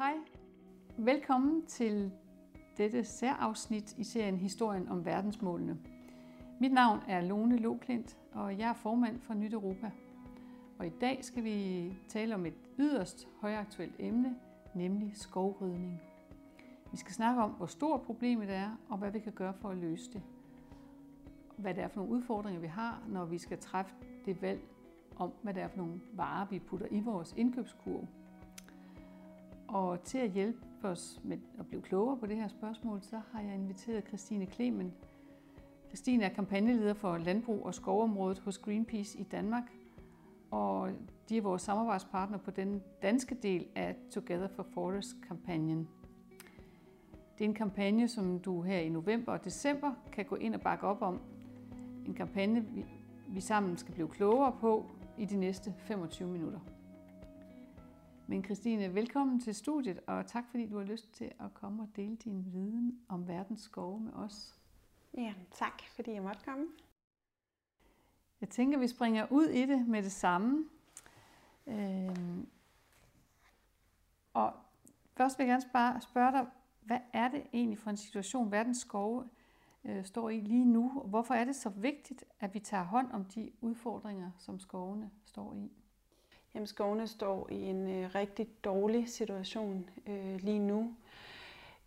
Hej. 0.00 0.14
Velkommen 0.98 1.66
til 1.66 2.12
dette 2.76 3.04
særafsnit 3.04 3.98
i 3.98 4.04
serien 4.04 4.36
Historien 4.36 4.88
om 4.88 5.04
verdensmålene. 5.04 5.78
Mit 6.60 6.72
navn 6.72 7.00
er 7.08 7.20
Lone 7.20 7.56
Loklint, 7.56 8.18
og 8.32 8.58
jeg 8.58 8.68
er 8.68 8.72
formand 8.72 9.20
for 9.20 9.34
Nyt 9.34 9.52
Europa. 9.52 9.90
Og 10.78 10.86
i 10.86 10.90
dag 11.00 11.24
skal 11.24 11.44
vi 11.44 11.92
tale 12.08 12.34
om 12.34 12.46
et 12.46 12.54
yderst 12.78 13.28
højaktuelt 13.40 13.94
emne, 13.98 14.36
nemlig 14.74 15.16
skovrydning. 15.16 16.00
Vi 16.90 16.96
skal 16.96 17.12
snakke 17.12 17.42
om, 17.42 17.50
hvor 17.50 17.66
stort 17.66 18.02
problemet 18.02 18.50
er, 18.50 18.70
og 18.88 18.98
hvad 18.98 19.10
vi 19.10 19.18
kan 19.18 19.32
gøre 19.32 19.54
for 19.54 19.68
at 19.68 19.76
løse 19.76 20.12
det. 20.12 20.22
Hvad 21.56 21.74
det 21.74 21.82
er 21.82 21.88
for 21.88 22.00
nogle 22.00 22.12
udfordringer, 22.12 22.60
vi 22.60 22.66
har, 22.66 23.02
når 23.08 23.24
vi 23.24 23.38
skal 23.38 23.58
træffe 23.58 23.94
det 24.24 24.42
valg 24.42 24.60
om, 25.16 25.32
hvad 25.42 25.54
det 25.54 25.62
er 25.62 25.68
for 25.68 25.78
nogle 25.78 26.00
varer, 26.12 26.46
vi 26.46 26.58
putter 26.58 26.86
i 26.90 27.00
vores 27.00 27.34
indkøbskurv. 27.36 28.08
Og 29.72 30.02
til 30.02 30.18
at 30.18 30.30
hjælpe 30.30 30.58
os 30.82 31.20
med 31.24 31.38
at 31.58 31.66
blive 31.66 31.82
klogere 31.82 32.16
på 32.16 32.26
det 32.26 32.36
her 32.36 32.48
spørgsmål, 32.48 33.02
så 33.02 33.20
har 33.32 33.40
jeg 33.40 33.54
inviteret 33.54 34.08
Christine 34.08 34.46
Klemen. 34.46 34.92
Christine 35.88 36.24
er 36.24 36.28
kampagneleder 36.28 36.94
for 36.94 37.18
landbrug 37.18 37.66
og 37.66 37.74
skovområdet 37.74 38.38
hos 38.38 38.58
Greenpeace 38.58 39.18
i 39.18 39.22
Danmark, 39.22 39.62
og 40.50 40.90
de 41.28 41.36
er 41.36 41.42
vores 41.42 41.62
samarbejdspartner 41.62 42.38
på 42.38 42.50
den 42.50 42.82
danske 43.02 43.34
del 43.34 43.66
af 43.74 43.96
Together 44.10 44.48
for 44.48 44.62
Forest-kampagnen. 44.62 45.88
Det 47.38 47.44
er 47.44 47.48
en 47.48 47.54
kampagne, 47.54 48.08
som 48.08 48.38
du 48.38 48.62
her 48.62 48.78
i 48.78 48.88
november 48.88 49.32
og 49.32 49.44
december 49.44 49.92
kan 50.12 50.24
gå 50.24 50.36
ind 50.36 50.54
og 50.54 50.60
bakke 50.60 50.86
op 50.86 51.02
om. 51.02 51.20
En 52.06 52.14
kampagne, 52.14 52.66
vi 53.28 53.40
sammen 53.40 53.76
skal 53.76 53.94
blive 53.94 54.08
klogere 54.08 54.52
på 54.60 54.86
i 55.18 55.24
de 55.24 55.36
næste 55.36 55.74
25 55.78 56.28
minutter. 56.28 56.60
Men 58.30 58.44
Christine, 58.44 58.94
velkommen 58.94 59.40
til 59.40 59.54
studiet, 59.54 60.00
og 60.06 60.26
tak 60.26 60.44
fordi 60.50 60.66
du 60.66 60.76
har 60.78 60.84
lyst 60.84 61.12
til 61.12 61.32
at 61.40 61.54
komme 61.54 61.82
og 61.82 61.88
dele 61.96 62.16
din 62.16 62.52
viden 62.52 63.00
om 63.08 63.28
verdens 63.28 63.60
skove 63.60 64.00
med 64.00 64.12
os. 64.12 64.54
Ja, 65.14 65.34
tak 65.50 65.82
fordi 65.94 66.12
jeg 66.12 66.22
måtte 66.22 66.40
komme. 66.44 66.66
Jeg 68.40 68.48
tænker, 68.48 68.78
vi 68.78 68.88
springer 68.88 69.26
ud 69.30 69.46
i 69.46 69.66
det 69.66 69.88
med 69.88 70.02
det 70.02 70.12
samme. 70.12 70.64
Øhm, 71.66 72.48
og 74.34 74.52
først 75.16 75.38
vil 75.38 75.44
jeg 75.44 75.50
gerne 75.52 75.70
spørge, 75.70 76.00
spørge 76.00 76.32
dig, 76.32 76.46
hvad 76.80 77.00
er 77.12 77.28
det 77.28 77.46
egentlig 77.52 77.78
for 77.78 77.90
en 77.90 77.96
situation, 77.96 78.50
verdens 78.50 78.78
skove 78.78 79.28
øh, 79.84 80.04
står 80.04 80.30
i 80.30 80.40
lige 80.40 80.64
nu? 80.64 81.02
Hvorfor 81.06 81.34
er 81.34 81.44
det 81.44 81.56
så 81.56 81.68
vigtigt, 81.68 82.24
at 82.40 82.54
vi 82.54 82.58
tager 82.60 82.84
hånd 82.84 83.12
om 83.12 83.24
de 83.24 83.52
udfordringer, 83.60 84.30
som 84.38 84.58
skovene 84.58 85.10
står 85.24 85.54
i? 85.54 85.79
Jamen, 86.54 86.66
skovene 86.66 87.08
står 87.08 87.48
i 87.50 87.62
en 87.62 87.88
øh, 87.88 88.14
rigtig 88.14 88.48
dårlig 88.64 89.08
situation 89.08 89.90
øh, 90.06 90.36
lige 90.40 90.58
nu. 90.58 90.94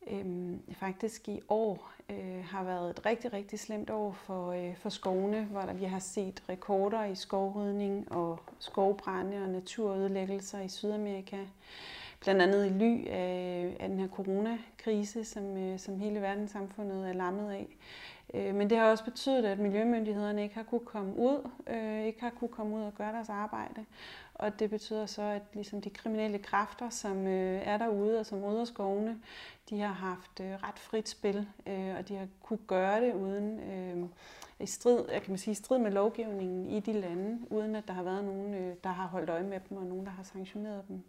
Øhm, 0.07 0.61
faktisk 0.71 1.29
i 1.29 1.41
år 1.49 1.91
øh, 2.09 2.45
har 2.45 2.63
været 2.63 2.89
et 2.89 3.05
rigtig, 3.05 3.33
rigtig 3.33 3.59
slemt 3.59 3.89
år 3.89 4.11
for, 4.11 4.51
øh, 4.51 4.75
for 4.75 4.89
skovene, 4.89 5.43
hvor 5.43 5.61
der, 5.61 5.73
vi 5.73 5.85
har 5.85 5.99
set 5.99 6.43
rekorder 6.49 7.03
i 7.03 7.15
skovrydning 7.15 8.11
og 8.11 8.39
skovbrænde 8.59 9.43
og 9.43 9.49
naturødelæggelser 9.49 10.59
i 10.59 10.67
Sydamerika. 10.67 11.37
Blandt 12.19 12.41
andet 12.41 12.65
i 12.65 12.69
ly 12.69 13.07
af, 13.07 13.77
af 13.79 13.89
den 13.89 13.99
her 13.99 14.07
coronakrise, 14.07 15.25
som, 15.25 15.57
øh, 15.57 15.79
som 15.79 15.99
hele 15.99 16.21
verdenssamfundet 16.21 17.09
er 17.09 17.13
lammet 17.13 17.51
af. 17.51 17.67
Øh, 18.33 18.55
men 18.55 18.69
det 18.69 18.77
har 18.77 18.91
også 18.91 19.03
betydet, 19.03 19.45
at 19.45 19.59
miljømyndighederne 19.59 20.43
ikke 20.43 20.55
har 20.55 20.63
kunne 20.63 20.85
komme 20.85 21.17
ud, 21.17 21.49
øh, 21.67 22.05
ikke 22.05 22.21
har 22.21 22.29
kunne 22.29 22.47
komme 22.47 22.75
ud 22.75 22.81
og 22.81 22.95
gøre 22.95 23.13
deres 23.13 23.29
arbejde. 23.29 23.85
Og 24.33 24.59
det 24.59 24.69
betyder 24.69 25.05
så, 25.05 25.21
at 25.21 25.41
ligesom 25.53 25.81
de 25.81 25.89
kriminelle 25.89 26.37
kræfter, 26.37 26.89
som 26.89 27.27
øh, 27.27 27.61
er 27.67 27.77
derude 27.77 28.19
og 28.19 28.25
som 28.25 28.43
rydder 28.43 28.65
skovene, 28.65 29.19
de 29.69 29.79
har 29.79 29.93
haft 29.93 30.39
øh, 30.39 30.51
ret 30.51 30.79
frit 30.79 31.09
spil, 31.09 31.47
øh, 31.67 31.95
og 31.97 32.07
de 32.07 32.15
har 32.15 32.27
kunne 32.41 32.59
gøre 32.67 33.01
det 33.01 33.13
uden 33.13 33.59
øh, 33.59 34.09
i 34.59 34.65
strid, 34.65 35.05
jeg 35.11 35.21
kan 35.21 35.31
man 35.31 35.37
sige, 35.37 35.55
strid 35.55 35.77
med 35.77 35.91
lovgivningen 35.91 36.69
i 36.69 36.79
de 36.79 36.93
lande, 36.93 37.39
uden 37.49 37.75
at 37.75 37.87
der 37.87 37.93
har 37.93 38.03
været 38.03 38.23
nogen, 38.23 38.53
øh, 38.53 38.75
der 38.83 38.89
har 38.89 39.07
holdt 39.07 39.29
øje 39.29 39.43
med 39.43 39.59
dem, 39.69 39.77
og 39.77 39.85
nogen, 39.85 40.05
der 40.05 40.11
har 40.11 40.23
sanktioneret 40.23 40.87
dem. 40.87 41.03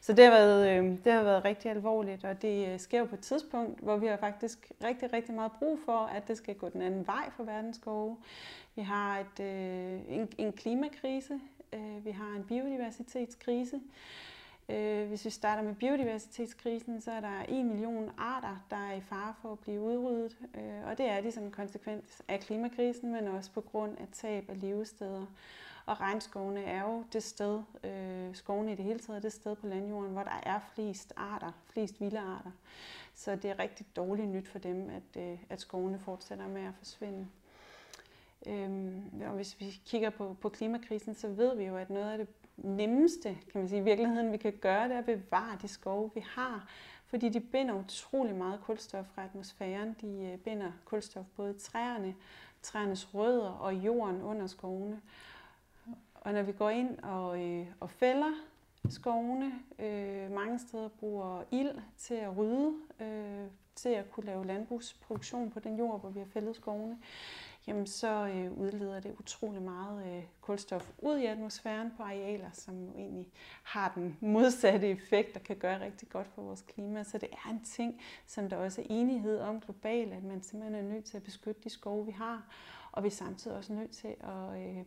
Så 0.00 0.12
det 0.12 0.24
har, 0.24 0.32
været, 0.32 0.68
øh, 0.68 0.98
det 1.04 1.12
har 1.12 1.22
været 1.22 1.44
rigtig 1.44 1.70
alvorligt, 1.70 2.24
og 2.24 2.42
det 2.42 2.68
øh, 2.68 2.80
sker 2.80 2.98
jo 2.98 3.04
på 3.04 3.14
et 3.14 3.20
tidspunkt, 3.20 3.80
hvor 3.80 3.96
vi 3.96 4.06
har 4.06 4.16
faktisk 4.16 4.72
rigtig, 4.84 5.12
rigtig 5.12 5.34
meget 5.34 5.52
brug 5.52 5.78
for, 5.84 5.98
at 5.98 6.28
det 6.28 6.36
skal 6.36 6.54
gå 6.54 6.68
den 6.68 6.82
anden 6.82 7.06
vej 7.06 7.30
for 7.36 7.44
verdensskove. 7.44 8.16
Vi 8.74 8.82
har 8.82 9.18
et, 9.18 9.44
øh, 9.44 10.00
en, 10.08 10.28
en 10.38 10.52
klimakrise, 10.52 11.40
øh, 11.76 12.04
vi 12.04 12.10
har 12.10 12.36
en 12.36 12.44
biodiversitetskrise. 12.44 13.80
Øh, 14.68 15.08
hvis 15.08 15.24
vi 15.24 15.30
starter 15.30 15.62
med 15.62 15.74
biodiversitetskrisen, 15.74 17.00
så 17.00 17.10
er 17.12 17.20
der 17.20 17.42
en 17.48 17.68
million 17.68 18.10
arter, 18.18 18.64
der 18.70 18.76
er 18.76 18.92
i 18.92 19.00
fare 19.00 19.34
for 19.42 19.52
at 19.52 19.58
blive 19.58 19.80
udryddet, 19.80 20.36
øh, 20.54 20.86
og 20.86 20.98
det 20.98 21.06
er 21.06 21.20
de 21.20 21.32
som 21.32 21.44
en 21.44 21.50
konsekvens 21.50 22.22
af 22.28 22.40
klimakrisen, 22.40 23.12
men 23.12 23.28
også 23.28 23.50
på 23.50 23.60
grund 23.60 23.98
af 23.98 24.06
tab 24.12 24.50
af 24.50 24.60
levesteder. 24.60 25.26
Og 25.86 26.00
regnskovene 26.00 26.64
er 26.64 26.82
jo 26.82 27.04
det 27.12 27.22
sted, 27.22 27.62
øh, 27.84 28.34
skovene 28.34 28.72
i 28.72 28.74
det 28.74 28.84
hele 28.84 28.98
taget 28.98 29.22
det 29.22 29.32
sted 29.32 29.56
på 29.56 29.66
landjorden, 29.66 30.12
hvor 30.12 30.22
der 30.22 30.40
er 30.42 30.60
flest 30.74 31.12
arter, 31.16 31.52
flest 31.72 32.00
vilde 32.00 32.18
arter. 32.18 32.50
Så 33.14 33.36
det 33.36 33.50
er 33.50 33.58
rigtig 33.58 33.86
dårligt 33.96 34.28
nyt 34.28 34.48
for 34.48 34.58
dem, 34.58 34.90
at, 34.90 35.22
øh, 35.22 35.38
at 35.50 35.60
skovene 35.60 35.98
fortsætter 35.98 36.48
med 36.48 36.62
at 36.62 36.74
forsvinde. 36.78 37.26
Øhm, 38.46 39.22
og 39.22 39.34
hvis 39.34 39.60
vi 39.60 39.80
kigger 39.86 40.10
på, 40.10 40.36
på 40.40 40.48
klimakrisen, 40.48 41.14
så 41.14 41.28
ved 41.28 41.56
vi 41.56 41.64
jo, 41.64 41.76
at 41.76 41.90
noget 41.90 42.12
af 42.12 42.18
det 42.18 42.28
nemmeste, 42.56 43.28
kan 43.52 43.60
man 43.60 43.68
sige, 43.68 43.80
i 43.80 43.84
virkeligheden, 43.84 44.32
vi 44.32 44.36
kan 44.36 44.52
gøre, 44.52 44.88
det 44.88 44.94
er 44.94 44.98
at 44.98 45.04
bevare 45.04 45.58
de 45.62 45.68
skove, 45.68 46.10
vi 46.14 46.24
har. 46.28 46.68
Fordi 47.06 47.28
de 47.28 47.40
binder 47.40 47.74
utrolig 47.74 48.34
meget 48.34 48.60
kulstof 48.60 49.06
fra 49.14 49.24
atmosfæren. 49.24 49.96
De 50.00 50.30
øh, 50.32 50.38
binder 50.38 50.72
kulstof 50.84 51.24
både 51.36 51.50
i 51.50 51.58
træerne, 51.58 52.14
træernes 52.62 53.14
rødder 53.14 53.50
og 53.50 53.74
jorden 53.74 54.22
under 54.22 54.46
skovene. 54.46 55.00
Og 56.14 56.32
når 56.32 56.42
vi 56.42 56.52
går 56.52 56.70
ind 56.70 56.98
og, 56.98 57.42
øh, 57.42 57.66
og 57.80 57.90
fælder 57.90 58.32
skovene, 58.88 59.52
øh, 59.78 60.30
mange 60.30 60.58
steder 60.58 60.88
bruger 60.88 61.42
ild 61.50 61.74
til 61.96 62.14
at 62.14 62.36
rydde, 62.36 62.74
øh, 63.00 63.46
til 63.74 63.88
at 63.88 64.10
kunne 64.10 64.26
lave 64.26 64.46
landbrugsproduktion 64.46 65.50
på 65.50 65.60
den 65.60 65.78
jord, 65.78 66.00
hvor 66.00 66.10
vi 66.10 66.18
har 66.18 66.26
fældet 66.26 66.56
skovene, 66.56 66.98
jamen 67.66 67.86
så 67.86 68.26
øh, 68.26 68.52
udleder 68.52 69.00
det 69.00 69.16
utrolig 69.18 69.62
meget 69.62 70.16
øh, 70.16 70.24
kulstof 70.40 70.92
ud 70.98 71.18
i 71.18 71.26
atmosfæren 71.26 71.90
på 71.96 72.02
arealer, 72.02 72.50
som 72.52 72.84
jo 72.84 72.92
egentlig 72.94 73.30
har 73.62 73.92
den 73.94 74.16
modsatte 74.20 74.88
effekt 74.88 75.36
og 75.36 75.42
kan 75.42 75.56
gøre 75.56 75.80
rigtig 75.80 76.08
godt 76.08 76.26
for 76.26 76.42
vores 76.42 76.62
klima. 76.62 77.04
Så 77.04 77.18
det 77.18 77.28
er 77.32 77.50
en 77.50 77.64
ting, 77.64 78.00
som 78.26 78.48
der 78.48 78.56
også 78.56 78.80
er 78.80 78.86
enighed 78.90 79.40
om 79.40 79.60
globalt, 79.60 80.12
at 80.12 80.24
man 80.24 80.42
simpelthen 80.42 80.84
er 80.84 80.92
nødt 80.94 81.04
til 81.04 81.16
at 81.16 81.22
beskytte 81.22 81.60
de 81.64 81.70
skove, 81.70 82.06
vi 82.06 82.12
har, 82.12 82.54
og 82.92 83.02
vi 83.02 83.08
er 83.08 83.12
samtidig 83.12 83.56
også 83.56 83.72
nødt 83.72 83.90
til 83.90 84.14
at, 84.20 84.60
øh, 84.60 84.84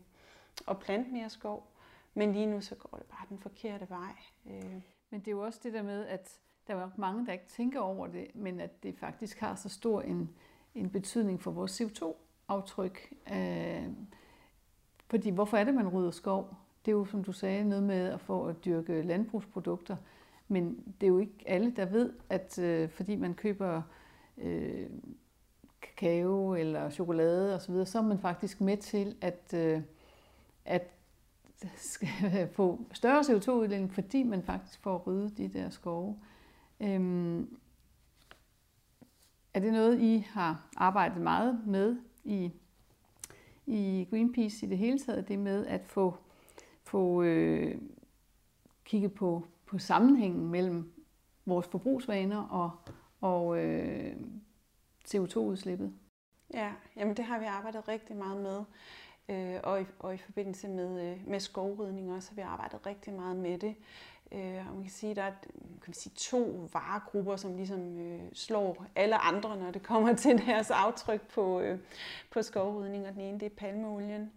at 0.67 0.79
plante 0.79 1.11
mere 1.11 1.29
skov. 1.29 1.71
Men 2.13 2.33
lige 2.33 2.45
nu 2.45 2.61
så 2.61 2.75
går 2.75 2.97
det 2.97 3.05
bare 3.05 3.25
den 3.29 3.39
forkerte 3.39 3.89
vej. 3.89 4.15
Øh. 4.45 4.81
Men 5.09 5.19
det 5.19 5.27
er 5.27 5.31
jo 5.31 5.45
også 5.45 5.59
det 5.63 5.73
der 5.73 5.81
med, 5.81 6.05
at 6.05 6.39
der 6.67 6.75
er 6.75 6.89
mange, 6.97 7.25
der 7.25 7.33
ikke 7.33 7.47
tænker 7.47 7.79
over 7.79 8.07
det, 8.07 8.35
men 8.35 8.59
at 8.59 8.83
det 8.83 8.97
faktisk 8.97 9.39
har 9.39 9.55
så 9.55 9.69
stor 9.69 10.01
en, 10.01 10.29
en 10.75 10.89
betydning 10.89 11.41
for 11.41 11.51
vores 11.51 11.81
CO2 11.81 12.15
aftryk. 12.49 13.13
Øh, 13.33 13.87
fordi 15.07 15.29
hvorfor 15.29 15.57
er 15.57 15.63
det, 15.63 15.73
man 15.73 15.87
rydder 15.87 16.11
skov? 16.11 16.55
Det 16.85 16.91
er 16.91 16.95
jo, 16.95 17.05
som 17.05 17.23
du 17.23 17.31
sagde, 17.31 17.63
noget 17.63 17.83
med 17.83 18.07
at 18.07 18.21
få 18.21 18.45
at 18.45 18.65
dyrke 18.65 19.01
landbrugsprodukter. 19.01 19.95
Men 20.47 20.93
det 21.01 21.07
er 21.07 21.11
jo 21.11 21.17
ikke 21.17 21.43
alle, 21.45 21.71
der 21.71 21.85
ved, 21.85 22.13
at 22.29 22.59
øh, 22.59 22.89
fordi 22.89 23.15
man 23.15 23.33
køber 23.33 23.81
øh, 24.37 24.89
kakao 25.81 26.55
eller 26.55 26.89
chokolade 26.89 27.55
osv., 27.55 27.85
så 27.85 27.97
er 27.97 28.01
man 28.01 28.19
faktisk 28.19 28.61
med 28.61 28.77
til 28.77 29.15
at, 29.21 29.53
øh, 29.53 29.81
at 30.65 30.89
få 32.55 32.79
større 32.93 33.19
CO2-udledning, 33.19 33.93
fordi 33.93 34.23
man 34.23 34.43
faktisk 34.43 34.79
får 34.79 34.97
ryddet 34.97 35.37
de 35.37 35.47
der 35.47 35.69
skove. 35.69 36.19
Øhm, 36.79 37.57
er 39.53 39.59
det 39.59 39.73
noget, 39.73 39.99
I 39.99 40.27
har 40.29 40.69
arbejdet 40.77 41.21
meget 41.21 41.61
med 41.65 41.97
i, 42.29 42.51
i 43.65 44.07
Greenpeace 44.09 44.65
i 44.65 44.69
det 44.69 44.77
hele 44.77 44.99
taget, 44.99 45.27
det 45.27 45.39
med 45.39 45.65
at 45.65 45.85
få, 45.85 46.17
få 46.83 47.23
øh, 47.23 47.81
kigget 48.83 49.13
på, 49.13 49.43
på 49.65 49.79
sammenhængen 49.79 50.47
mellem 50.49 50.93
vores 51.45 51.67
forbrugsvaner 51.67 52.43
og, 52.43 52.71
og 53.21 53.63
øh, 53.63 54.15
CO2-udslippet. 55.07 55.93
Ja, 56.53 56.73
jamen 56.95 57.17
det 57.17 57.25
har 57.25 57.39
vi 57.39 57.45
arbejdet 57.45 57.87
rigtig 57.87 58.15
meget 58.15 58.41
med. 58.41 58.63
Øh, 59.29 59.59
og, 59.63 59.81
i, 59.81 59.85
og 59.99 60.13
i 60.13 60.17
forbindelse 60.17 60.67
med, 60.67 61.11
øh, 61.11 61.27
med 61.27 61.39
skovrydning 61.39 62.13
også 62.13 62.29
har 62.29 62.35
vi 62.35 62.41
arbejdet 62.41 62.85
rigtig 62.85 63.13
meget 63.13 63.37
med 63.37 63.57
det. 63.57 63.75
Øh, 64.31 64.67
og 64.67 64.73
man 64.73 64.83
kan 64.83 64.91
sige, 64.91 65.15
der 65.15 65.23
er 65.23 65.31
kan 65.51 65.83
man 65.87 65.93
sige, 65.93 66.13
to 66.15 66.69
varegrupper, 66.73 67.35
som 67.35 67.55
ligesom 67.55 67.99
øh, 67.99 68.21
slår 68.33 68.85
alle 68.95 69.17
andre, 69.17 69.57
når 69.57 69.71
det 69.71 69.83
kommer 69.83 70.15
til 70.15 70.37
deres 70.47 70.71
aftryk 70.71 71.21
på, 71.27 71.59
øh, 71.59 71.79
på 72.31 72.41
skovrydning. 72.41 73.07
Og 73.07 73.13
den 73.13 73.21
ene, 73.21 73.39
det 73.39 73.45
er 73.45 73.55
palmeolien. 73.57 74.31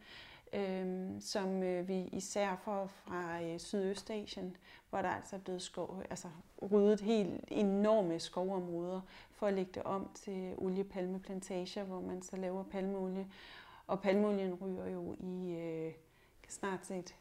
øh, 0.53 1.21
som 1.21 1.63
øh, 1.63 1.89
vi 1.89 2.09
især 2.13 2.57
får 2.65 2.87
fra 2.87 3.43
øh, 3.43 3.61
Sydøstasien, 3.61 4.57
hvor 4.91 5.03
der 5.03 5.09
altså 5.09 5.37
er 5.37 5.41
blevet 5.41 5.63
skov, 5.63 6.03
altså 6.11 6.29
ryddet 6.73 7.01
helt 7.01 7.45
enorme 7.49 8.19
skovområder 8.19 9.01
for 9.31 9.47
at 9.47 9.55
lægge 9.55 9.71
det 9.75 9.83
om 9.83 10.11
til 10.15 10.55
oliepalmeplantager, 10.57 11.85
hvor 11.85 12.01
man 12.01 12.23
så 12.23 12.37
laver 12.37 12.63
palmeolie. 12.63 13.27
Og 13.87 14.01
palmeolien 14.01 14.55
ryger 14.55 14.89
jo 14.89 15.17
i 15.21 15.53
øh, 15.53 15.93
snart 16.49 16.87
set 16.87 17.15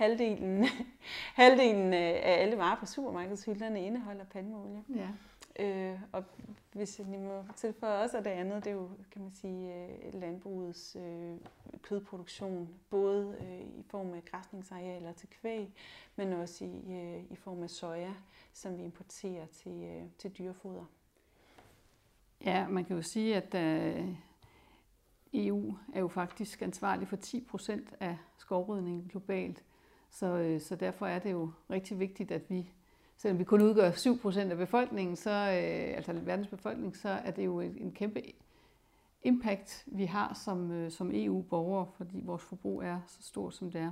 halvdelen, 0.00 0.64
halvdelen 1.42 1.94
af 1.94 2.42
alle 2.42 2.58
varer 2.58 2.76
på 2.76 2.86
supermarkedshylderne 2.86 3.86
indeholder 3.86 4.24
palmeolie. 4.24 4.84
Ja. 4.94 5.08
Øh, 5.64 6.00
og 6.12 6.24
hvis 6.72 6.98
jeg 6.98 7.06
lige 7.06 7.20
må 7.20 7.44
tilføje 7.56 8.02
også, 8.02 8.18
at 8.18 8.24
det 8.24 8.30
andet, 8.30 8.64
det 8.64 8.70
er 8.70 8.74
jo, 8.74 8.90
kan 9.10 9.22
man 9.22 9.32
sige, 9.32 9.74
øh, 9.74 10.20
landbrugets 10.20 10.96
øh, 10.96 11.36
kødproduktion, 11.82 12.68
både 12.90 13.36
øh, 13.40 13.60
i 13.60 13.82
form 13.90 14.14
af 14.14 14.24
græsningsarealer 14.24 15.12
til 15.12 15.28
kvæg, 15.28 15.68
men 16.16 16.32
også 16.32 16.64
i, 16.64 16.92
øh, 16.92 17.24
i 17.30 17.36
form 17.36 17.62
af 17.62 17.70
soja, 17.70 18.14
som 18.52 18.78
vi 18.78 18.82
importerer 18.82 19.46
til, 19.46 19.82
øh, 19.82 20.02
til 20.18 20.30
dyrefoder. 20.30 20.84
Ja, 22.44 22.68
man 22.68 22.84
kan 22.84 22.96
jo 22.96 23.02
sige, 23.02 23.36
at 23.36 23.54
øh, 23.54 24.08
EU 25.34 25.76
er 25.94 26.00
jo 26.00 26.08
faktisk 26.08 26.62
ansvarlig 26.62 27.08
for 27.08 27.16
10 27.16 27.40
procent 27.40 27.94
af 28.00 28.16
skovrydningen 28.36 29.08
globalt. 29.08 29.64
Så, 30.10 30.26
øh, 30.26 30.60
så 30.60 30.76
derfor 30.76 31.06
er 31.06 31.18
det 31.18 31.32
jo 31.32 31.50
rigtig 31.70 31.98
vigtigt, 31.98 32.30
at 32.30 32.50
vi, 32.50 32.70
selvom 33.16 33.38
vi 33.38 33.44
kun 33.44 33.62
udgør 33.62 33.90
7% 33.90 34.38
af 34.38 34.56
befolkningen, 34.56 35.16
så, 35.16 35.30
øh, 35.30 35.96
altså 35.96 36.12
verdens 36.12 36.48
befolkning, 36.48 36.96
så 36.96 37.08
er 37.08 37.30
det 37.30 37.44
jo 37.44 37.60
en 37.60 37.92
kæmpe 37.92 38.22
impact, 39.22 39.84
vi 39.86 40.04
har 40.04 40.34
som, 40.44 40.70
øh, 40.70 40.90
som 40.90 41.10
EU-borgere, 41.14 41.86
fordi 41.96 42.20
vores 42.24 42.42
forbrug 42.42 42.82
er 42.82 43.00
så 43.06 43.22
stort, 43.22 43.54
som 43.54 43.70
det 43.70 43.80
er. 43.80 43.90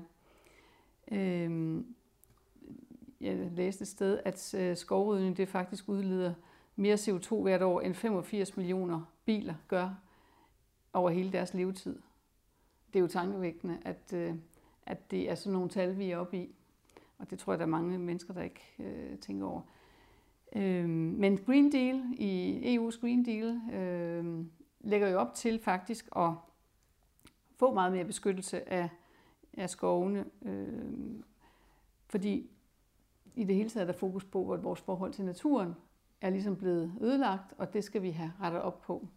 Øh, 1.12 1.84
jeg 3.20 3.36
læste 3.36 3.82
et 3.82 3.88
sted, 3.88 4.20
at 4.24 4.54
øh, 4.54 4.76
skovrydning 4.76 5.36
det 5.36 5.48
faktisk 5.48 5.88
udleder 5.88 6.34
mere 6.76 6.94
CO2 6.94 7.34
hvert 7.42 7.62
år, 7.62 7.80
end 7.80 7.94
85 7.94 8.56
millioner 8.56 9.00
biler 9.24 9.54
gør 9.68 9.90
over 10.92 11.10
hele 11.10 11.32
deres 11.32 11.54
levetid. 11.54 11.98
Det 12.92 12.98
er 12.98 13.00
jo 13.00 13.06
tankevækkende, 13.06 13.78
at, 13.84 14.12
øh, 14.14 14.34
at 14.88 15.10
det 15.10 15.30
er 15.30 15.34
sådan 15.34 15.52
nogle 15.52 15.68
tal, 15.68 15.98
vi 15.98 16.10
er 16.10 16.16
oppe 16.16 16.38
i. 16.38 16.54
Og 17.18 17.30
det 17.30 17.38
tror 17.38 17.52
jeg, 17.52 17.58
der 17.58 17.64
er 17.64 17.70
mange 17.70 17.98
mennesker, 17.98 18.34
der 18.34 18.42
ikke 18.42 18.62
øh, 18.78 19.18
tænker 19.18 19.46
over. 19.46 19.60
Øh, 20.56 20.88
men 20.88 21.38
Green 21.38 21.72
Deal, 21.72 22.02
i 22.12 22.76
EU's 22.76 23.00
Green 23.00 23.24
Deal, 23.24 23.60
øh, 23.72 24.44
lægger 24.80 25.08
jo 25.08 25.18
op 25.18 25.34
til 25.34 25.60
faktisk 25.60 26.08
at 26.16 26.30
få 27.56 27.74
meget 27.74 27.92
mere 27.92 28.04
beskyttelse 28.04 28.72
af, 28.72 28.88
af 29.56 29.70
skovene. 29.70 30.24
Øh, 30.42 31.22
fordi 32.06 32.50
i 33.34 33.44
det 33.44 33.56
hele 33.56 33.68
taget 33.68 33.88
er 33.88 33.92
der 33.92 33.98
fokus 33.98 34.24
på, 34.24 34.52
at 34.52 34.64
vores 34.64 34.80
forhold 34.80 35.12
til 35.12 35.24
naturen 35.24 35.74
er 36.20 36.30
ligesom 36.30 36.56
blevet 36.56 36.92
ødelagt, 37.00 37.54
og 37.58 37.72
det 37.72 37.84
skal 37.84 38.02
vi 38.02 38.10
have 38.10 38.32
rettet 38.40 38.62
op 38.62 38.80
på. 38.80 39.08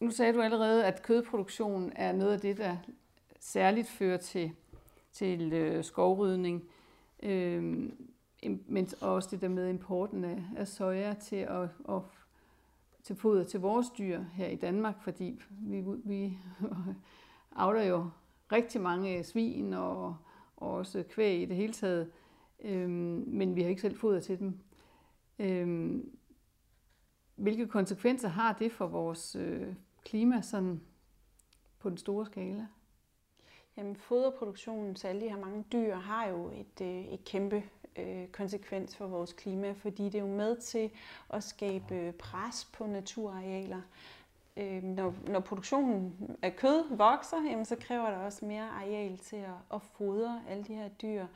Nu 0.00 0.10
sagde 0.10 0.32
du 0.32 0.42
allerede, 0.42 0.86
at 0.86 1.02
kødproduktion 1.02 1.92
er 1.96 2.12
noget 2.12 2.32
af 2.32 2.40
det, 2.40 2.56
der 2.56 2.76
særligt 3.40 3.88
fører 3.88 4.16
til, 4.16 4.52
til 5.12 5.52
øh, 5.52 5.84
skovrydning, 5.84 6.64
øh, 7.22 7.62
men 8.66 8.88
også 9.00 9.28
det 9.30 9.40
der 9.40 9.48
med 9.48 9.68
importen 9.68 10.24
af, 10.24 10.44
af 10.56 10.68
soja 10.68 11.14
til 11.14 11.36
at, 11.36 11.68
at 11.88 12.02
til 13.02 13.16
foder 13.16 13.44
til 13.44 13.60
vores 13.60 13.86
dyr 13.98 14.24
her 14.32 14.46
i 14.46 14.56
Danmark, 14.56 15.02
fordi 15.02 15.40
vi, 15.50 15.84
vi 16.04 16.38
avler 17.56 17.82
jo 17.82 18.10
rigtig 18.52 18.80
mange 18.80 19.24
svin 19.24 19.72
og, 19.72 20.16
og 20.56 20.70
også 20.70 21.04
kvæg 21.10 21.40
i 21.40 21.44
det 21.44 21.56
hele 21.56 21.72
taget, 21.72 22.10
øhm, 22.60 23.24
men 23.26 23.56
vi 23.56 23.62
har 23.62 23.68
ikke 23.68 23.82
selv 23.82 23.96
foder 23.96 24.20
til 24.20 24.38
dem. 24.38 24.58
Øhm, 25.38 26.18
hvilke 27.36 27.66
konsekvenser 27.66 28.28
har 28.28 28.52
det 28.52 28.72
for 28.72 28.86
vores 28.86 29.36
øh, 29.36 29.74
klima 30.04 30.40
sådan 30.40 30.80
på 31.78 31.88
den 31.88 31.96
store 31.96 32.26
skala? 32.26 32.66
Jamen, 33.76 33.96
foderproduktionen 33.96 34.94
til 34.94 35.06
alle 35.06 35.20
de 35.20 35.28
her 35.28 35.38
mange 35.38 35.64
dyr 35.72 35.94
har 35.94 36.28
jo 36.28 36.50
et, 36.50 36.80
øh, 36.82 37.04
et 37.04 37.24
kæmpe 37.24 37.62
øh, 37.96 38.26
konsekvens 38.28 38.96
for 38.96 39.06
vores 39.06 39.32
klima, 39.32 39.72
fordi 39.72 40.04
det 40.04 40.14
er 40.14 40.18
jo 40.18 40.26
med 40.26 40.56
til 40.56 40.90
at 41.30 41.44
skabe 41.44 41.94
øh, 41.94 42.12
pres 42.12 42.68
på 42.72 42.86
naturarealer. 42.86 43.80
Øh, 44.56 44.82
når, 44.82 45.14
når 45.26 45.40
produktionen 45.40 46.14
af 46.42 46.56
kød 46.56 46.96
vokser, 46.96 47.42
jamen, 47.50 47.64
så 47.64 47.76
kræver 47.76 48.10
der 48.10 48.18
også 48.18 48.44
mere 48.44 48.70
areal 48.70 49.18
til 49.18 49.36
at, 49.36 49.74
at 49.74 49.82
fodre 49.82 50.42
alle 50.48 50.64
de 50.64 50.74
her 50.74 50.88
dyr. 50.88 51.26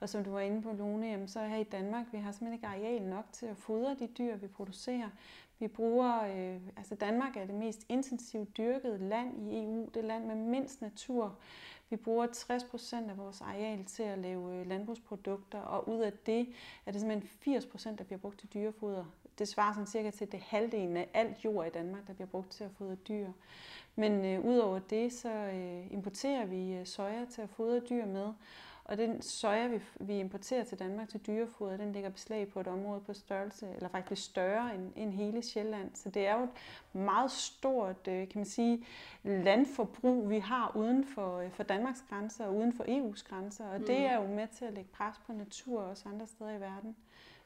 Og 0.00 0.08
som 0.08 0.24
du 0.24 0.30
var 0.30 0.40
inde 0.40 0.62
på, 0.62 0.72
Lone, 0.72 1.06
jamen, 1.06 1.28
så 1.28 1.40
her 1.40 1.56
i 1.56 1.64
Danmark, 1.64 2.06
vi 2.12 2.18
har 2.18 2.32
simpelthen 2.32 2.52
ikke 2.52 2.66
areal 2.66 3.02
nok 3.02 3.24
til 3.32 3.46
at 3.46 3.56
fodre 3.56 3.96
de 3.98 4.06
dyr, 4.06 4.36
vi 4.36 4.46
producerer. 4.46 5.08
Vi 5.58 5.68
bruger, 5.68 6.22
øh, 6.22 6.60
altså 6.76 6.94
Danmark 6.94 7.36
er 7.36 7.44
det 7.46 7.54
mest 7.54 7.86
intensivt 7.88 8.56
dyrkede 8.56 8.98
land 9.08 9.50
i 9.50 9.64
EU, 9.64 9.88
det 9.94 10.04
land 10.04 10.24
med 10.24 10.34
mindst 10.34 10.82
natur. 10.82 11.38
Vi 11.94 11.98
bruger 11.98 12.26
60% 12.26 13.10
af 13.10 13.18
vores 13.18 13.40
areal 13.40 13.84
til 13.84 14.02
at 14.02 14.18
lave 14.18 14.54
øh, 14.54 14.66
landbrugsprodukter, 14.66 15.58
og 15.58 15.88
ud 15.88 16.00
af 16.00 16.12
det 16.12 16.48
er 16.86 16.92
det 16.92 17.00
simpelthen 17.00 17.54
80%, 17.54 17.96
der 17.96 18.04
bliver 18.04 18.18
brugt 18.18 18.38
til 18.38 18.48
dyrefoder. 18.54 19.04
Det 19.38 19.48
svarer 19.48 19.72
sådan 19.72 19.86
cirka 19.86 20.10
til 20.10 20.32
det 20.32 20.40
halvdelen 20.40 20.96
af 20.96 21.08
alt 21.14 21.44
jord 21.44 21.66
i 21.66 21.70
Danmark, 21.70 22.06
der 22.06 22.12
bliver 22.12 22.26
brugt 22.28 22.50
til 22.50 22.64
at 22.64 22.70
fodre 22.78 22.94
dyr. 22.94 23.28
Men 23.96 24.24
øh, 24.24 24.44
udover 24.44 24.78
det, 24.78 25.12
så 25.12 25.28
øh, 25.28 25.92
importerer 25.92 26.46
vi 26.46 26.72
øh, 26.72 26.86
soja 26.86 27.24
til 27.24 27.42
at 27.42 27.48
fodre 27.48 27.80
dyr 27.80 28.06
med, 28.06 28.32
og 28.84 28.98
den 28.98 29.22
soja, 29.22 29.66
vi, 29.66 29.80
vi 30.00 30.18
importerer 30.18 30.64
til 30.64 30.78
Danmark 30.78 31.08
til 31.08 31.20
dyrefoder, 31.26 31.76
den 31.76 31.92
ligger 31.92 32.10
beslag 32.10 32.48
på 32.48 32.60
et 32.60 32.66
område 32.66 33.00
på 33.00 33.12
størrelse, 33.12 33.68
eller 33.76 33.88
faktisk 33.88 34.24
større 34.24 34.74
end, 34.74 34.92
end 34.96 35.12
hele 35.12 35.42
Sjælland. 35.42 35.90
Så 35.94 36.10
det 36.10 36.26
er 36.26 36.38
jo 36.38 36.42
et 36.42 36.50
meget 36.92 37.30
stort, 37.30 38.08
øh, 38.08 38.28
kan 38.28 38.38
man 38.38 38.44
sige, 38.44 38.86
landforbrug, 39.22 40.30
vi 40.30 40.38
har 40.38 40.76
uden 40.76 41.04
for, 41.04 41.38
øh, 41.38 41.50
for 41.50 41.62
Danmarks 41.62 42.04
grænser 42.08 42.46
og 42.46 42.56
uden 42.56 42.72
for 42.72 42.84
EU's 42.84 43.28
grænser. 43.28 43.68
Og 43.68 43.80
det 43.80 43.98
mm. 43.98 44.04
er 44.04 44.14
jo 44.14 44.26
med 44.26 44.48
til 44.48 44.64
at 44.64 44.74
lægge 44.74 44.90
pres 44.92 45.16
på 45.26 45.32
natur 45.32 45.82
også 45.82 46.08
andre 46.08 46.26
steder 46.26 46.50
i 46.50 46.60
verden. 46.60 46.96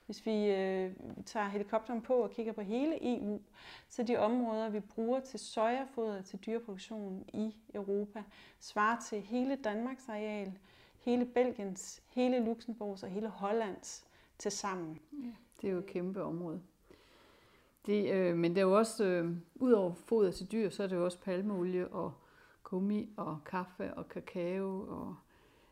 Hvis 0.06 0.26
vi 0.26 0.46
øh, 0.46 0.92
tager 1.26 1.48
helikopteren 1.48 2.02
på 2.02 2.14
og 2.14 2.30
kigger 2.30 2.52
på 2.52 2.60
hele 2.60 3.16
EU, 3.16 3.40
så 3.88 4.02
de 4.02 4.16
områder, 4.16 4.68
vi 4.68 4.80
bruger 4.80 5.20
til 5.20 5.38
sojafoder 5.38 6.22
til 6.22 6.38
dyreproduktion 6.46 7.24
i 7.32 7.54
Europa, 7.74 8.22
svarer 8.60 9.00
til 9.00 9.20
hele 9.20 9.56
Danmarks 9.56 10.08
areal, 10.08 10.52
hele 10.98 11.24
Belgiens, 11.24 12.02
hele 12.06 12.44
Luxembourgs 12.44 13.02
og 13.02 13.08
hele 13.08 13.28
Hollands 13.28 14.06
til 14.38 14.50
sammen. 14.50 14.98
Ja, 15.12 15.32
det 15.60 15.68
er 15.68 15.72
jo 15.72 15.78
et 15.78 15.86
kæmpe 15.86 16.22
område. 16.22 16.60
Det, 17.86 18.12
øh, 18.12 18.36
men 18.36 18.50
det 18.50 18.58
er 18.58 18.62
jo 18.62 18.78
også, 18.78 19.04
øh, 19.04 19.36
ud 19.54 19.72
over 19.72 19.92
foder 19.94 20.30
til 20.30 20.52
dyr, 20.52 20.70
så 20.70 20.82
er 20.82 20.86
det 20.86 20.96
jo 20.96 21.04
også 21.04 21.20
palmeolie 21.20 21.88
og 21.88 22.12
gummi 22.62 23.08
og 23.16 23.38
kaffe 23.44 23.94
og 23.94 24.08
kakao, 24.08 24.80
og, 24.80 25.16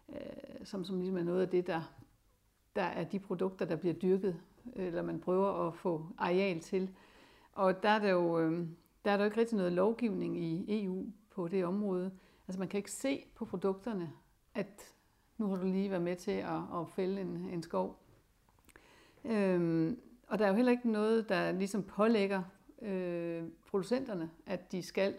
øh, 0.08 0.64
som, 0.64 0.84
som 0.84 0.96
ligesom 0.96 1.16
er 1.16 1.22
noget 1.22 1.42
af 1.42 1.48
det, 1.48 1.66
der, 1.66 1.82
der 2.76 2.82
er 2.82 3.04
de 3.04 3.18
produkter, 3.18 3.64
der 3.64 3.76
bliver 3.76 3.94
dyrket, 3.94 4.40
eller 4.72 5.02
man 5.02 5.20
prøver 5.20 5.68
at 5.68 5.74
få 5.74 6.06
areal 6.18 6.60
til. 6.60 6.90
Og 7.52 7.82
der 7.82 7.88
er 7.88 7.98
der 7.98 8.08
jo, 8.08 8.40
øh, 8.40 8.66
der 9.04 9.10
er 9.10 9.16
der 9.16 9.24
jo 9.24 9.30
ikke 9.30 9.40
rigtig 9.40 9.56
noget 9.56 9.72
lovgivning 9.72 10.38
i 10.38 10.84
EU 10.84 11.06
på 11.30 11.48
det 11.48 11.64
område. 11.64 12.10
Altså 12.48 12.58
man 12.58 12.68
kan 12.68 12.78
ikke 12.78 12.92
se 12.92 13.24
på 13.34 13.44
produkterne, 13.44 14.12
at 14.54 14.94
nu 15.38 15.48
har 15.48 15.56
du 15.56 15.64
lige 15.64 15.90
været 15.90 16.02
med 16.02 16.16
til 16.16 16.30
at, 16.30 16.80
at 16.80 16.88
fælde 16.88 17.20
en, 17.20 17.48
en 17.52 17.62
skov. 17.62 17.98
Øhm, 19.24 19.98
og 20.28 20.38
der 20.38 20.44
er 20.44 20.48
jo 20.48 20.54
heller 20.54 20.72
ikke 20.72 20.90
noget, 20.90 21.28
der 21.28 21.52
ligesom 21.52 21.82
pålægger 21.82 22.42
øh, 22.82 23.44
producenterne, 23.70 24.30
at 24.46 24.72
de 24.72 24.82
skal 24.82 25.14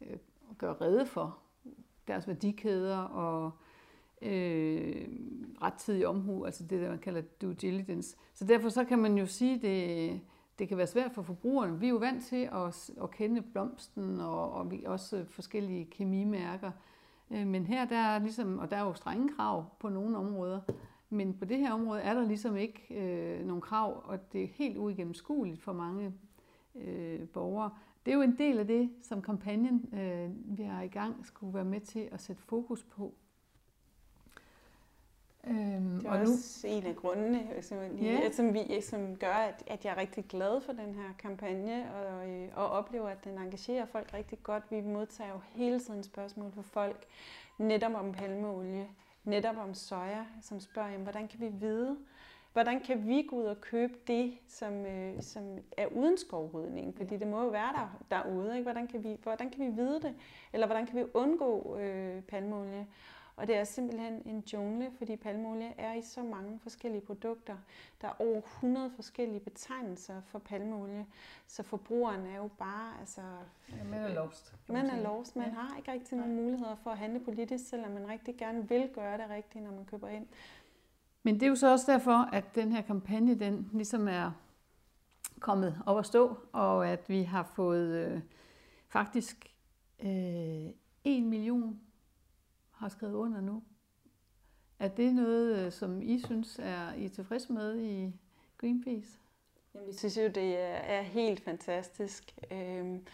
øh, 0.00 0.16
gøre 0.58 0.74
rede 0.80 1.06
for 1.06 1.38
deres 2.08 2.28
værdikæder 2.28 2.98
og 2.98 3.50
øh, 4.22 5.08
rettidig 5.62 6.06
omhu, 6.06 6.44
altså 6.44 6.64
det, 6.64 6.80
der 6.82 6.88
man 6.88 6.98
kalder 6.98 7.22
due 7.42 7.54
diligence. 7.54 8.16
Så 8.34 8.44
derfor 8.44 8.68
så 8.68 8.84
kan 8.84 8.98
man 8.98 9.18
jo 9.18 9.26
sige, 9.26 9.60
det, 9.60 10.20
det 10.58 10.68
kan 10.68 10.76
være 10.76 10.86
svært 10.86 11.12
for 11.12 11.22
forbrugerne. 11.22 11.80
Vi 11.80 11.86
er 11.86 11.90
jo 11.90 11.96
vant 11.96 12.24
til 12.24 12.48
at, 12.52 12.90
at 13.02 13.10
kende 13.10 13.42
blomsten 13.42 14.20
og, 14.20 14.52
og 14.52 14.70
vi 14.70 14.84
også 14.86 15.24
forskellige 15.28 15.84
kemimærker. 15.84 16.70
Øh, 17.30 17.46
men 17.46 17.66
her 17.66 17.84
der 17.84 17.96
er 17.96 18.18
ligesom, 18.18 18.58
og 18.58 18.70
der 18.70 18.76
er 18.76 18.84
jo 18.84 18.94
strenge 18.94 19.28
krav 19.28 19.64
på 19.78 19.88
nogle 19.88 20.16
områder, 20.16 20.60
men 21.10 21.34
på 21.34 21.44
det 21.44 21.58
her 21.58 21.72
område 21.72 22.00
er 22.00 22.14
der 22.14 22.24
ligesom 22.24 22.56
ikke 22.56 22.94
øh, 22.94 23.46
nogen 23.46 23.60
krav, 23.60 24.02
og 24.04 24.32
det 24.32 24.42
er 24.42 24.46
helt 24.46 24.78
uigennemskueligt 24.78 25.62
for 25.62 25.72
mange 25.72 26.12
øh, 26.74 27.28
borgere. 27.28 27.70
Det 28.06 28.12
er 28.12 28.16
jo 28.16 28.22
en 28.22 28.38
del 28.38 28.58
af 28.58 28.66
det, 28.66 28.90
som 29.02 29.22
kampagnen, 29.22 29.94
øh, 29.94 30.58
vi 30.58 30.62
har 30.62 30.82
i 30.82 30.88
gang, 30.88 31.26
skulle 31.26 31.54
være 31.54 31.64
med 31.64 31.80
til 31.80 32.08
at 32.12 32.20
sætte 32.20 32.42
fokus 32.42 32.84
på. 32.84 33.14
Øhm, 35.50 35.98
det 35.98 36.06
er 36.06 36.10
og 36.10 36.18
også 36.18 36.66
nu... 36.66 36.72
en 36.74 36.86
af 36.86 36.96
grundene, 36.96 37.62
som, 37.62 37.78
yeah. 37.78 38.32
som, 38.32 38.54
vi, 38.54 38.80
som 38.80 39.16
gør, 39.16 39.32
at, 39.32 39.62
at 39.66 39.84
jeg 39.84 39.90
er 39.90 39.96
rigtig 39.96 40.24
glad 40.24 40.60
for 40.60 40.72
den 40.72 40.94
her 40.94 41.08
kampagne, 41.18 41.94
og, 41.94 42.28
øh, 42.28 42.48
og 42.54 42.68
oplever, 42.68 43.08
at 43.08 43.24
den 43.24 43.38
engagerer 43.38 43.86
folk 43.86 44.14
rigtig 44.14 44.38
godt. 44.42 44.64
Vi 44.70 44.80
modtager 44.80 45.30
jo 45.30 45.40
hele 45.48 45.80
tiden 45.80 46.02
spørgsmål 46.02 46.52
fra 46.52 46.62
folk, 46.62 47.06
netop 47.58 47.94
om 47.94 48.12
palmeolie, 48.12 48.86
netop 49.24 49.56
om 49.56 49.74
soja, 49.74 50.24
som 50.42 50.60
spørger, 50.60 50.88
jamen, 50.88 51.04
hvordan 51.04 51.28
kan 51.28 51.40
vi 51.40 51.48
vide, 51.48 51.96
hvordan 52.52 52.80
kan 52.80 53.08
vi 53.08 53.22
gå 53.22 53.36
ud 53.36 53.44
og 53.44 53.60
købe 53.60 53.94
det, 54.06 54.38
som, 54.48 54.86
øh, 54.86 55.22
som 55.22 55.58
er 55.76 55.86
uden 55.86 56.18
skovrydning? 56.18 56.96
Fordi 56.96 57.16
det 57.16 57.26
må 57.26 57.42
jo 57.42 57.48
være 57.48 57.72
der 57.72 58.04
derude. 58.10 58.52
Ikke? 58.52 58.62
Hvordan, 58.62 58.86
kan 58.86 59.04
vi, 59.04 59.16
hvordan 59.22 59.50
kan 59.50 59.66
vi 59.66 59.70
vide 59.82 60.02
det? 60.02 60.14
Eller 60.52 60.66
hvordan 60.66 60.86
kan 60.86 60.96
vi 60.96 61.04
undgå 61.14 61.76
øh, 61.76 62.22
palmeolie? 62.22 62.86
Og 63.40 63.46
det 63.46 63.56
er 63.56 63.64
simpelthen 63.64 64.22
en 64.24 64.44
jungle, 64.52 64.90
fordi 64.98 65.16
palmeolie 65.16 65.74
er 65.78 65.94
i 65.94 66.02
så 66.02 66.22
mange 66.22 66.58
forskellige 66.62 67.00
produkter. 67.00 67.56
Der 68.00 68.08
er 68.08 68.12
over 68.18 68.38
100 68.38 68.90
forskellige 68.96 69.40
betegnelser 69.40 70.20
for 70.26 70.38
palmeolie, 70.38 71.06
så 71.46 71.62
forbrugeren 71.62 72.26
er 72.26 72.36
jo 72.36 72.50
bare... 72.58 73.00
Altså, 73.00 73.20
ja, 73.68 73.84
man 73.84 74.00
er 74.00 74.14
lost. 74.14 74.54
Man, 74.68 74.86
er 74.86 75.02
lost. 75.02 75.36
Man 75.36 75.46
ja. 75.46 75.54
har 75.54 75.76
ikke 75.76 75.92
rigtig 75.92 76.18
nogen 76.18 76.36
muligheder 76.36 76.74
for 76.74 76.90
at 76.90 76.98
handle 76.98 77.20
politisk, 77.20 77.68
selvom 77.68 77.90
man 77.90 78.08
rigtig 78.08 78.36
gerne 78.36 78.68
vil 78.68 78.90
gøre 78.94 79.18
det 79.18 79.30
rigtigt, 79.30 79.64
når 79.64 79.72
man 79.72 79.84
køber 79.84 80.08
ind. 80.08 80.26
Men 81.22 81.34
det 81.34 81.42
er 81.42 81.48
jo 81.48 81.56
så 81.56 81.72
også 81.72 81.92
derfor, 81.92 82.28
at 82.32 82.54
den 82.54 82.72
her 82.72 82.82
kampagne, 82.82 83.34
den 83.34 83.70
ligesom 83.72 84.08
er 84.08 84.30
kommet 85.40 85.82
op 85.86 85.98
at 85.98 86.06
stå, 86.06 86.38
og 86.52 86.88
at 86.88 87.08
vi 87.08 87.22
har 87.22 87.42
fået 87.42 88.06
øh, 88.06 88.20
faktisk 88.88 89.54
øh, 90.02 90.70
en 91.04 91.28
million 91.30 91.80
har 92.80 92.88
skrevet 92.88 93.14
under 93.14 93.40
nu. 93.40 93.62
Er 94.78 94.88
det 94.88 95.14
noget, 95.14 95.66
øh, 95.66 95.72
som 95.72 96.02
I 96.02 96.18
synes 96.18 96.58
er 96.62 96.92
I 96.92 97.04
er 97.04 97.08
tilfreds 97.08 97.50
med 97.50 97.80
i 97.80 98.12
Greenpeace? 98.58 99.18
Jamen, 99.74 99.88
vi 99.88 99.92
synes 99.92 100.16
jo, 100.16 100.28
det 100.28 100.58
er 100.90 101.02
helt 101.02 101.44
fantastisk. 101.44 102.34
Øhm, 102.50 103.06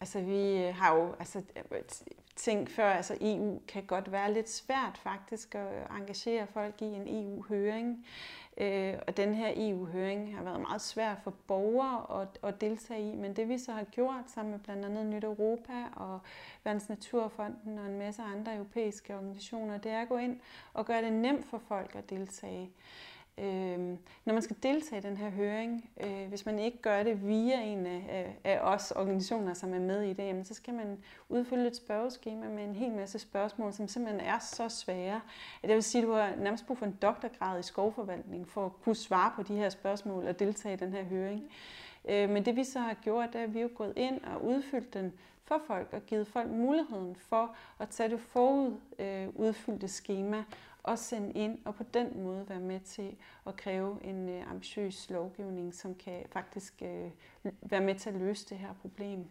altså, 0.00 0.20
vi 0.20 0.56
har 0.56 0.96
jo 0.96 1.12
altså, 1.12 1.42
ting 2.36 2.70
før, 2.70 2.90
altså 2.90 3.18
EU 3.20 3.60
kan 3.68 3.82
godt 3.82 4.12
være 4.12 4.32
lidt 4.32 4.50
svært 4.50 4.98
faktisk 5.02 5.54
at 5.54 5.90
engagere 5.98 6.46
folk 6.46 6.82
i 6.82 6.84
en 6.84 7.24
EU-høring. 7.24 8.06
Øh, 8.60 8.94
og 9.06 9.16
den 9.16 9.34
her 9.34 9.52
EU-høring 9.56 10.36
har 10.36 10.44
været 10.44 10.60
meget 10.60 10.80
svær 10.80 11.14
for 11.24 11.34
borgere 11.46 12.22
at, 12.22 12.28
at 12.42 12.60
deltage 12.60 13.12
i, 13.12 13.14
men 13.14 13.36
det 13.36 13.48
vi 13.48 13.58
så 13.58 13.72
har 13.72 13.84
gjort 13.84 14.24
sammen 14.26 14.52
med 14.52 14.60
blandt 14.60 14.84
andet 14.84 15.06
Nyt 15.06 15.24
Europa 15.24 15.84
og 15.96 16.20
Verdens 16.64 16.88
Naturfonden 16.88 17.78
og 17.78 17.86
en 17.86 17.98
masse 17.98 18.22
andre 18.22 18.54
europæiske 18.54 19.14
organisationer, 19.14 19.78
det 19.78 19.92
er 19.92 20.00
at 20.00 20.08
gå 20.08 20.16
ind 20.16 20.40
og 20.74 20.86
gøre 20.86 21.02
det 21.02 21.12
nemt 21.12 21.46
for 21.46 21.58
folk 21.68 21.94
at 21.94 22.10
deltage. 22.10 22.70
Øh, 23.38 23.78
når 24.24 24.32
man 24.32 24.42
skal 24.42 24.56
deltage 24.62 24.98
i 24.98 25.02
den 25.02 25.16
her 25.16 25.30
høring, 25.30 25.90
øh, 26.00 26.28
hvis 26.28 26.46
man 26.46 26.58
ikke 26.58 26.82
gør 26.82 27.02
det 27.02 27.26
via 27.26 27.62
en 27.62 27.86
af, 27.86 28.36
af 28.44 28.58
os 28.58 28.90
organisationer, 28.90 29.54
som 29.54 29.74
er 29.74 29.78
med 29.78 30.02
i 30.02 30.12
det, 30.12 30.22
jamen, 30.22 30.44
så 30.44 30.54
skal 30.54 30.74
man 30.74 30.98
udfylde 31.28 31.66
et 31.66 31.76
spørgeskema 31.76 32.48
med 32.48 32.64
en 32.64 32.74
hel 32.74 32.92
masse 32.92 33.18
spørgsmål, 33.18 33.72
som 33.72 33.88
simpelthen 33.88 34.20
er 34.20 34.38
så 34.38 34.68
svære, 34.68 35.20
at 35.62 35.68
jeg 35.68 35.74
vil 35.74 35.82
sige, 35.82 36.02
at 36.02 36.08
du 36.08 36.12
har 36.12 36.34
nærmest 36.36 36.66
brug 36.66 36.78
for 36.78 36.86
en 36.86 36.98
doktorgrad 37.02 37.60
i 37.60 37.62
skovforvaltning 37.62 38.48
for 38.48 38.66
at 38.66 38.72
kunne 38.82 38.96
svare 38.96 39.32
på 39.36 39.42
de 39.42 39.56
her 39.56 39.68
spørgsmål 39.68 40.26
og 40.26 40.38
deltage 40.38 40.74
i 40.74 40.76
den 40.76 40.92
her 40.92 41.04
høring. 41.04 41.44
Øh, 42.08 42.30
men 42.30 42.44
det 42.44 42.56
vi 42.56 42.64
så 42.64 42.78
har 42.78 42.94
gjort, 42.94 43.32
det 43.32 43.40
er, 43.40 43.44
at 43.44 43.54
vi 43.54 43.60
har 43.60 43.68
gået 43.68 43.92
ind 43.96 44.20
og 44.24 44.44
udfyldt 44.44 44.94
den 44.94 45.12
for 45.44 45.60
folk 45.66 45.88
og 45.92 46.06
givet 46.06 46.26
folk 46.26 46.50
muligheden 46.50 47.16
for 47.16 47.56
at 47.78 47.88
tage 47.88 48.08
det 48.08 48.20
forud 48.20 48.76
øh, 48.98 49.28
udfyldte 49.34 49.88
schema 49.88 50.44
også 50.86 51.04
sende 51.04 51.32
ind 51.32 51.58
og 51.64 51.74
på 51.74 51.82
den 51.94 52.22
måde 52.22 52.48
være 52.48 52.60
med 52.60 52.80
til 52.80 53.16
at 53.46 53.56
kræve 53.56 54.04
en 54.04 54.28
øh, 54.28 54.50
ambitiøs 54.50 55.10
lovgivning, 55.10 55.74
som 55.74 55.94
kan 55.94 56.22
faktisk 56.32 56.82
øh, 56.82 57.10
være 57.62 57.80
med 57.80 57.94
til 57.94 58.10
at 58.10 58.16
løse 58.16 58.48
det 58.48 58.58
her 58.58 58.72
problem. 58.72 59.24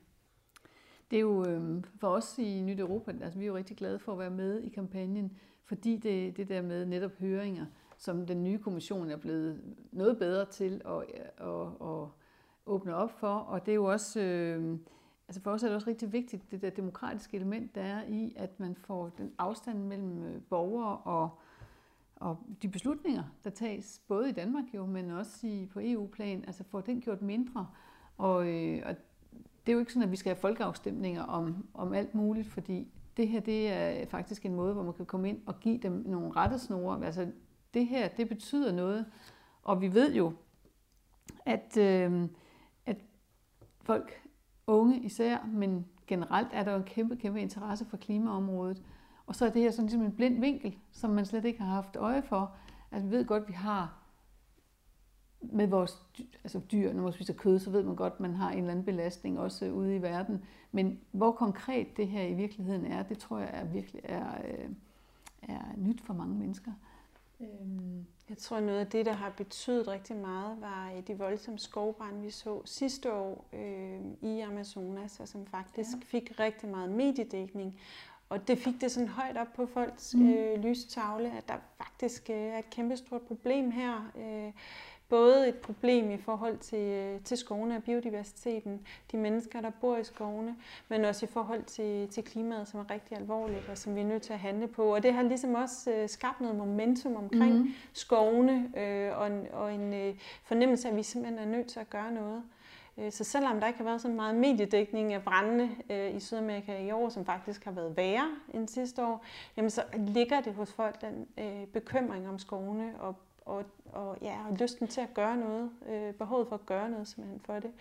Det 1.12 1.18
er 1.18 1.22
jo 1.22 1.46
øh, 1.46 1.84
for 2.00 2.08
os 2.08 2.38
i 2.38 2.62
Nyt 2.62 2.80
Europa, 2.80 3.12
altså 3.22 3.40
vi 3.40 3.46
er 3.46 3.48
jo 3.48 3.56
rigtig 3.56 3.78
glade 3.78 4.00
for 4.00 4.12
at 4.12 4.20
være 4.20 4.30
med 4.30 4.62
i 4.62 4.70
kampagnen, 4.70 5.38
fordi 5.66 5.98
det, 5.98 6.38
det 6.38 6.50
der 6.50 6.62
med 6.62 6.86
netop 6.86 7.12
høringer, 7.20 7.66
som 7.98 8.26
den 8.26 8.44
nye 8.44 8.58
kommission 8.58 9.10
er 9.10 9.18
blevet 9.18 9.76
noget 9.92 10.20
bedre 10.20 10.46
til 10.46 10.82
at, 10.86 10.98
øh, 10.98 11.48
at, 11.48 11.68
at 11.82 12.08
åbne 12.66 12.96
op 12.96 13.20
for, 13.20 13.36
og 13.36 13.66
det 13.66 13.72
er 13.72 13.76
jo 13.76 13.86
også... 13.86 14.20
Øh, 14.20 14.78
Altså 15.28 15.42
for 15.42 15.52
os 15.52 15.64
er 15.64 15.68
det 15.68 15.76
også 15.76 15.90
rigtig 15.90 16.14
vigtigt, 16.14 16.52
det 16.52 16.62
der 16.62 16.70
demokratiske 16.70 17.38
element, 17.38 17.76
der 17.76 17.82
er 17.82 18.04
i, 18.08 18.34
at 18.36 18.60
man 18.60 18.76
får 18.76 19.10
den 19.18 19.34
afstand 19.38 19.80
mellem 19.80 20.24
øh, 20.24 20.42
borgere 20.42 20.98
og, 20.98 21.30
og 22.16 22.38
de 22.62 22.70
beslutninger, 22.70 23.24
der 23.44 23.50
tages, 23.50 24.02
både 24.08 24.30
i 24.30 24.32
Danmark 24.32 24.64
jo, 24.74 24.86
men 24.86 25.12
også 25.12 25.48
i, 25.48 25.66
på 25.74 25.80
EU-plan, 25.84 26.44
altså 26.48 26.64
får 26.64 26.82
den 26.82 27.02
gjort 27.02 27.22
mindre. 27.22 27.68
Og, 28.18 28.48
øh, 28.48 28.82
og 28.86 28.96
det 29.66 29.72
er 29.72 29.74
jo 29.74 29.80
ikke 29.80 29.94
sådan, 29.94 30.08
at 30.08 30.12
vi 30.12 30.16
skal 30.16 30.30
have 30.30 30.42
folkeafstemninger 30.42 31.24
om, 31.24 31.68
om 31.74 31.94
alt 31.94 32.16
muligt, 32.16 32.48
fordi 32.48 32.88
det 33.18 33.28
her 33.28 33.40
det 33.40 33.68
er 33.70 34.06
faktisk 34.06 34.46
en 34.46 34.56
måde, 34.56 34.74
hvor 34.74 34.84
man 34.84 34.94
kan 34.94 35.06
komme 35.06 35.30
ind 35.30 35.42
og 35.46 35.60
give 35.60 35.78
dem 35.78 36.04
nogle 36.06 36.32
rettesnore. 36.32 37.06
Altså 37.06 37.32
det 37.74 37.88
her, 37.88 38.08
det 38.08 38.30
betyder 38.30 38.72
noget, 38.72 39.06
og 39.64 39.82
vi 39.82 39.94
ved 39.94 40.16
jo, 40.16 40.34
at, 41.46 41.78
øh, 41.78 42.30
at 42.86 42.98
folk, 43.82 44.22
unge 44.68 45.00
især, 45.00 45.46
men 45.46 45.86
generelt 46.08 46.48
er 46.52 46.64
der 46.64 46.72
jo 46.72 46.78
en 46.78 46.84
kæmpe, 46.84 47.16
kæmpe 47.16 47.42
interesse 47.42 47.86
for 47.86 47.98
klimaområdet. 47.98 48.82
Og 49.28 49.36
så 49.36 49.46
er 49.46 49.50
det 49.50 49.62
her 49.62 49.72
sådan 49.72 49.86
ligesom 49.86 50.06
en 50.06 50.16
blind 50.16 50.40
vinkel, 50.40 50.78
som 50.92 51.10
man 51.10 51.26
slet 51.26 51.46
ikke 51.46 51.62
har 51.62 51.74
haft 51.74 51.96
øje 51.96 52.24
for. 52.24 52.56
Altså 52.92 53.08
vi 53.08 53.16
ved 53.16 53.26
godt, 53.26 53.44
at 53.44 53.50
vi 53.50 53.54
har 53.54 54.06
med 55.42 55.68
vores 55.68 56.02
altså 56.44 56.62
dyr, 56.72 56.94
når 56.94 57.04
man 57.04 57.14
spiser 57.14 57.34
kød, 57.34 57.60
så 57.60 57.70
ved 57.70 57.84
man 57.84 57.96
godt, 57.96 58.14
at 58.14 58.20
man 58.20 58.36
har 58.36 58.52
en 58.52 58.58
eller 58.58 58.72
anden 58.72 58.86
belastning 58.86 59.40
også 59.40 59.72
ude 59.72 59.96
i 59.96 60.02
verden. 60.02 60.46
Men 60.72 61.00
hvor 61.12 61.32
konkret 61.32 61.98
det 61.98 62.08
her 62.08 62.24
i 62.24 62.34
virkeligheden 62.34 62.86
er, 62.86 63.04
det 63.04 63.18
tror 63.18 63.40
jeg 63.40 63.50
er 63.54 63.64
virkelig 63.64 64.02
er, 64.04 64.42
øh, 64.48 64.70
er 65.42 65.62
nyt 65.78 66.02
for 66.02 66.14
mange 66.14 66.36
mennesker. 66.36 66.72
Øhm, 67.40 68.06
jeg 68.30 68.38
tror, 68.38 68.60
noget 68.60 68.80
af 68.80 68.88
det, 68.88 69.06
der 69.06 69.14
har 69.14 69.30
betydet 69.30 69.88
rigtig 69.88 70.16
meget, 70.16 70.62
var 70.62 70.92
de 71.08 71.18
voldsomme 71.18 71.60
skovbrænde, 71.60 72.22
vi 72.22 72.30
så 72.30 72.62
sidste 72.66 73.14
år 73.14 73.46
øh, 73.54 74.02
i 74.22 74.40
Amazonas, 74.40 75.20
og 75.20 75.28
som 75.28 75.46
faktisk 75.46 75.90
ja. 75.96 76.00
fik 76.02 76.40
rigtig 76.40 76.70
meget 76.70 76.90
mediedækning. 76.90 77.80
Og 78.30 78.48
det 78.48 78.58
fik 78.58 78.82
det 78.82 78.92
sådan 78.92 79.10
højt 79.10 79.38
op 79.38 79.54
på 79.56 79.66
folks 79.66 80.16
mm. 80.16 80.34
øh, 80.34 80.64
lystavle, 80.64 81.32
at 81.38 81.48
der 81.48 81.56
faktisk 81.78 82.30
øh, 82.30 82.36
er 82.36 82.60
et 82.60 82.70
kæmpestort 82.70 83.22
problem 83.22 83.72
her. 83.72 84.12
Øh, 84.18 84.52
både 85.10 85.50
et 85.50 85.56
problem 85.56 86.12
i 86.12 86.18
forhold 86.18 86.58
til, 86.58 86.80
øh, 86.80 87.20
til 87.22 87.38
skovene 87.38 87.76
og 87.76 87.84
biodiversiteten, 87.84 88.88
de 89.12 89.18
mennesker, 89.18 89.62
der 89.62 89.70
bor 89.82 89.98
i 89.98 90.04
skovene, 90.04 90.56
men 90.90 91.06
også 91.06 91.26
i 91.26 91.30
forhold 91.30 91.64
til, 91.64 92.08
til 92.08 92.24
klimaet, 92.24 92.68
som 92.68 92.80
er 92.80 92.90
rigtig 92.92 93.18
alvorligt, 93.18 93.70
og 93.70 93.78
som 93.78 93.96
vi 93.96 94.02
er 94.02 94.06
nødt 94.06 94.22
til 94.22 94.34
at 94.34 94.40
handle 94.40 94.68
på. 94.68 94.96
Og 94.96 95.04
det 95.04 95.14
har 95.14 95.24
ligesom 95.24 95.56
også 95.56 95.92
øh, 95.92 96.10
skabt 96.10 96.42
noget 96.42 96.56
momentum 96.56 97.16
omkring 97.16 97.56
mm. 97.56 97.74
skovene, 97.94 98.72
øh, 98.78 99.18
og, 99.18 99.28
en, 99.28 99.48
og 99.54 99.74
en 99.74 99.94
øh, 99.94 100.16
fornemmelse 100.44 100.88
af, 100.88 100.92
at 100.92 100.98
vi 100.98 101.04
simpelthen 101.04 101.40
er 101.40 101.58
nødt 101.58 101.68
til 101.68 101.80
at 101.80 101.90
gøre 101.90 102.12
noget. 102.12 102.44
Øh, 102.98 103.12
så 103.12 103.24
selvom 103.24 103.60
der 103.60 103.68
ikke 103.68 103.78
har 103.78 103.86
været 103.86 104.02
så 104.02 104.08
meget 104.08 104.36
mediedækning 104.36 105.14
af 105.14 105.24
brændende 105.24 105.70
øh, 105.90 106.16
i 106.16 106.20
Sydamerika 106.20 106.80
i 106.80 106.92
år, 106.92 107.10
som 107.10 107.26
faktisk 107.26 107.66
har 107.66 107.72
været 107.72 107.98
værre 107.98 108.36
end 108.54 108.68
sidste 108.68 109.06
år, 109.06 109.26
jamen 109.58 109.70
så 109.70 109.84
ligger 109.98 110.42
det 110.42 110.54
hos 110.54 110.74
folk 110.74 111.02
den 111.02 111.28
øh, 111.38 111.68
bekymring 111.68 112.30
om 112.30 112.40
skovene 112.40 112.94
og, 113.00 113.16
og, 113.46 113.64
og, 113.86 114.18
ja, 114.22 114.36
og 114.50 114.58
lysten 114.58 114.88
til 114.88 115.02
at 115.02 115.14
gøre 115.14 115.38
noget, 115.38 115.70
øh, 115.90 116.14
behovet 116.14 116.48
for 116.48 116.56
at 116.56 116.66
gøre 116.66 116.90
noget 116.90 117.08
simpelthen 117.08 117.40
for 117.40 117.54
det. 117.54 117.72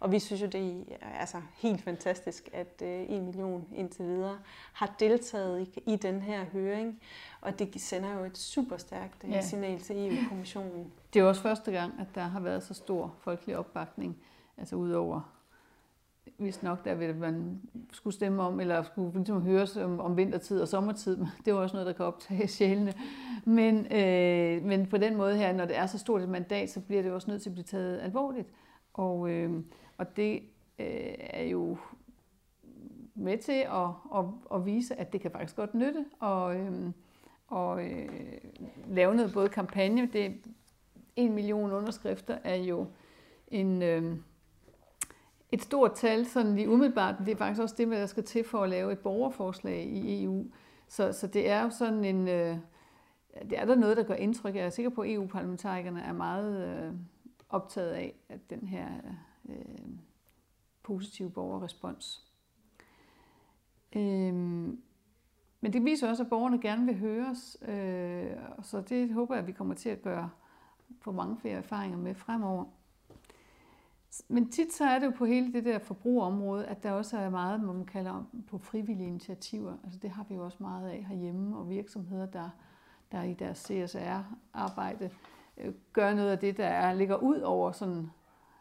Og 0.00 0.12
vi 0.12 0.18
synes 0.18 0.42
jo, 0.42 0.46
det 0.46 0.84
er 1.00 1.18
altså 1.20 1.36
helt 1.54 1.82
fantastisk, 1.82 2.48
at 2.52 2.82
øh, 2.82 3.10
en 3.10 3.24
million 3.24 3.68
indtil 3.74 4.04
videre 4.04 4.38
har 4.72 4.94
deltaget 5.00 5.60
i, 5.60 5.92
i 5.92 5.96
den 5.96 6.22
her 6.22 6.44
høring. 6.44 7.00
Og 7.40 7.58
det 7.58 7.80
sender 7.80 8.18
jo 8.18 8.24
et 8.24 8.38
super 8.38 8.76
stærkt 8.76 9.24
ja. 9.24 9.40
signal 9.40 9.80
til 9.80 9.96
EU-kommissionen. 9.96 10.92
Det 11.14 11.20
er 11.20 11.24
også 11.24 11.42
første 11.42 11.72
gang, 11.72 11.92
at 12.00 12.06
der 12.14 12.22
har 12.22 12.40
været 12.40 12.62
så 12.62 12.74
stor 12.74 13.14
folkelig 13.20 13.56
opbakning 13.56 14.16
Altså 14.56 14.76
udover, 14.76 15.34
hvis 16.36 16.62
nok 16.62 16.84
der 16.84 16.94
vil 16.94 17.16
man 17.16 17.60
skulle 17.92 18.14
stemme 18.14 18.42
om, 18.42 18.60
eller 18.60 18.82
skulle 18.82 19.12
ligesom 19.14 19.42
høres 19.42 19.76
om, 19.76 20.00
om 20.00 20.16
vintertid 20.16 20.60
og 20.60 20.68
sommertid. 20.68 21.18
Det 21.44 21.54
var 21.54 21.60
også 21.60 21.76
noget, 21.76 21.86
der 21.86 21.92
kan 21.92 22.04
optage 22.04 22.48
sjælene. 22.48 22.92
Men, 23.44 23.92
øh, 23.92 24.64
men 24.64 24.86
på 24.86 24.96
den 24.96 25.16
måde 25.16 25.36
her, 25.36 25.52
når 25.52 25.64
det 25.64 25.76
er 25.76 25.86
så 25.86 25.98
stort 25.98 26.22
et 26.22 26.28
mandat, 26.28 26.70
så 26.70 26.80
bliver 26.80 27.02
det 27.02 27.12
også 27.12 27.30
nødt 27.30 27.42
til 27.42 27.50
at 27.50 27.54
blive 27.54 27.64
taget 27.64 28.00
alvorligt. 28.00 28.48
Og, 28.92 29.30
øh, 29.30 29.64
og 29.98 30.16
det 30.16 30.34
øh, 30.78 31.14
er 31.18 31.44
jo 31.44 31.76
med 33.14 33.38
til 33.38 33.52
at, 33.52 33.88
at, 34.14 34.24
at 34.54 34.66
vise, 34.66 35.00
at 35.00 35.12
det 35.12 35.20
kan 35.20 35.30
faktisk 35.30 35.56
godt 35.56 35.74
nytte 35.74 36.04
og, 36.20 36.56
øh, 36.56 36.90
og 37.46 37.84
øh, 37.84 38.08
lave 38.88 39.14
noget 39.14 39.32
både 39.32 39.48
kampagne. 39.48 40.08
Det, 40.12 40.34
en 41.16 41.32
million 41.32 41.72
underskrifter 41.72 42.38
er 42.44 42.54
jo 42.54 42.86
en, 43.48 43.82
øh, 43.82 44.16
et 45.54 45.62
stort 45.62 45.92
tal, 45.94 46.26
sådan 46.26 46.54
lige 46.54 46.70
umiddelbart. 46.70 47.14
Det 47.18 47.28
er 47.28 47.36
faktisk 47.36 47.62
også 47.62 47.74
det, 47.78 47.88
der 47.88 48.06
skal 48.06 48.24
til 48.24 48.44
for 48.44 48.62
at 48.62 48.70
lave 48.70 48.92
et 48.92 48.98
borgerforslag 48.98 49.84
i 49.84 50.24
EU. 50.24 50.46
Så, 50.88 51.12
så 51.12 51.26
det 51.26 51.50
er 51.50 51.62
jo 51.62 51.70
sådan 51.70 52.04
en... 52.04 52.28
Øh, 52.28 52.56
det 53.40 53.58
er 53.58 53.64
der 53.64 53.74
noget, 53.74 53.96
der 53.96 54.02
gør 54.02 54.14
indtryk. 54.14 54.54
Jeg 54.54 54.64
er 54.64 54.70
sikker 54.70 54.90
på, 54.90 55.00
at 55.00 55.12
EU-parlamentarikerne 55.12 56.02
er 56.02 56.12
meget 56.12 56.68
øh, 56.68 56.92
optaget 57.48 57.90
af, 57.90 58.14
at 58.28 58.50
den 58.50 58.68
her 58.68 58.88
øh, 59.48 59.88
positive 60.82 61.30
borgerrespons. 61.30 62.26
Øh, 63.96 64.34
men 65.60 65.72
det 65.72 65.84
viser 65.84 66.08
også, 66.08 66.22
at 66.22 66.28
borgerne 66.28 66.60
gerne 66.60 66.86
vil 66.86 66.98
høres, 66.98 67.56
øh, 67.68 68.30
så 68.62 68.80
det 68.80 69.12
håber 69.12 69.34
jeg, 69.34 69.42
at 69.42 69.46
vi 69.46 69.52
kommer 69.52 69.74
til 69.74 69.88
at 69.88 70.02
gøre 70.02 70.30
på 71.00 71.12
mange 71.12 71.36
flere 71.36 71.54
erfaringer 71.54 71.98
med 71.98 72.14
fremover. 72.14 72.64
Men 74.28 74.50
tit 74.50 74.72
så 74.72 74.84
er 74.84 74.98
det 74.98 75.06
jo 75.06 75.10
på 75.10 75.24
hele 75.24 75.52
det 75.52 75.64
der 75.64 75.78
forbrugerområde, 75.78 76.66
at 76.66 76.82
der 76.82 76.92
også 76.92 77.18
er 77.18 77.30
meget, 77.30 77.60
man 77.60 77.84
kalder 77.86 78.10
om, 78.10 78.44
på 78.48 78.58
frivillige 78.58 79.06
initiativer. 79.06 79.76
Altså 79.84 79.98
det 79.98 80.10
har 80.10 80.26
vi 80.28 80.34
jo 80.34 80.44
også 80.44 80.58
meget 80.60 80.88
af 80.88 81.04
herhjemme, 81.08 81.56
og 81.56 81.70
virksomheder, 81.70 82.26
der, 82.26 82.50
der 83.12 83.22
i 83.22 83.34
deres 83.34 83.58
CSR-arbejde 83.58 85.10
øh, 85.56 85.74
gør 85.92 86.14
noget 86.14 86.30
af 86.30 86.38
det, 86.38 86.56
der 86.56 86.66
er, 86.66 86.94
ligger 86.94 87.16
ud 87.16 87.40
over 87.40 87.72
sådan 87.72 88.10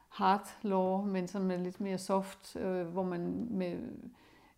hard 0.10 0.58
law, 0.62 1.06
men 1.06 1.28
sådan 1.28 1.48
med 1.48 1.58
lidt 1.58 1.82
mere 1.82 1.98
soft, 1.98 2.56
øh, 2.56 2.88
hvor 2.88 3.04
man 3.04 3.48
med, 3.50 3.92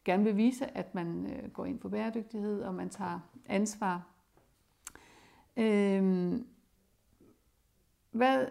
gerne 0.05 0.23
vil 0.23 0.37
vise, 0.37 0.77
at 0.77 0.95
man 0.95 1.31
øh, 1.31 1.51
går 1.51 1.65
ind 1.65 1.79
for 1.79 1.89
bæredygtighed, 1.89 2.61
og 2.61 2.73
man 2.73 2.89
tager 2.89 3.19
ansvar. 3.45 4.07
Øh, 5.57 6.33
hvad, 8.11 8.47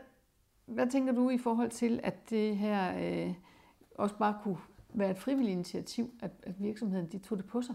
hvad 0.66 0.86
tænker 0.90 1.12
du 1.12 1.30
i 1.30 1.38
forhold 1.38 1.70
til, 1.70 2.00
at 2.02 2.30
det 2.30 2.56
her 2.56 2.98
øh, 2.98 3.34
også 3.94 4.16
bare 4.16 4.38
kunne 4.42 4.58
være 4.94 5.10
et 5.10 5.18
frivilligt 5.18 5.52
initiativ, 5.52 6.10
at, 6.20 6.30
at 6.42 6.62
virksomheden 6.62 7.06
de 7.06 7.18
tog 7.18 7.38
det 7.38 7.46
på 7.46 7.62
sig? 7.62 7.74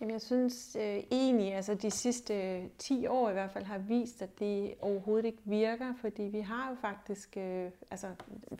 Jamen, 0.00 0.12
jeg 0.12 0.20
synes 0.20 0.76
øh, 0.80 1.02
egentlig, 1.10 1.54
altså 1.54 1.74
de 1.74 1.90
sidste 1.90 2.34
øh, 2.34 2.64
10 2.78 3.06
år 3.06 3.30
i 3.30 3.32
hvert 3.32 3.50
fald 3.50 3.64
har 3.64 3.78
vist, 3.78 4.22
at 4.22 4.38
det 4.38 4.74
overhovedet 4.80 5.24
ikke 5.24 5.42
virker, 5.44 5.94
fordi 6.00 6.22
vi 6.22 6.40
har 6.40 6.70
jo 6.70 6.76
faktisk 6.80 7.36
øh, 7.36 7.70
altså 7.90 8.06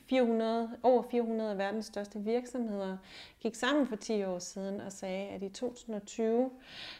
400, 0.09 0.71
over 0.83 1.03
400 1.11 1.51
af 1.51 1.59
verdens 1.59 1.87
største 1.87 2.19
virksomheder 2.19 2.97
gik 3.41 3.55
sammen 3.55 3.87
for 3.87 3.97
10 3.97 4.25
år 4.25 4.39
siden 4.39 4.81
og 4.81 4.93
sagde, 4.93 5.29
at 5.29 5.43
i 5.43 5.49
2020, 5.49 6.51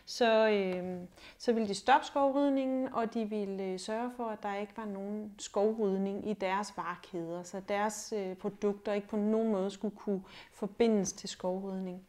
så, 0.05 0.49
øh, 0.49 0.99
så 1.39 1.53
ville 1.53 1.69
de 1.69 1.75
stoppe 1.75 2.07
skovrydningen, 2.07 2.95
og 2.95 3.15
de 3.15 3.25
ville 3.25 3.63
øh, 3.63 3.79
sørge 3.79 4.11
for, 4.17 4.25
at 4.25 4.43
der 4.43 4.57
ikke 4.57 4.73
var 4.77 4.87
nogen 4.87 5.35
skovrydning 5.39 6.29
i 6.29 6.33
deres 6.33 6.77
varekæder, 6.77 7.43
så 7.43 7.61
deres 7.69 8.15
øh, 8.17 8.37
produkter 8.37 8.93
ikke 8.93 9.09
på 9.09 9.17
nogen 9.17 9.53
måde 9.53 9.71
skulle 9.71 9.97
kunne 9.97 10.23
forbindes 10.53 11.13
til 11.13 11.29
skovrydning. 11.29 12.07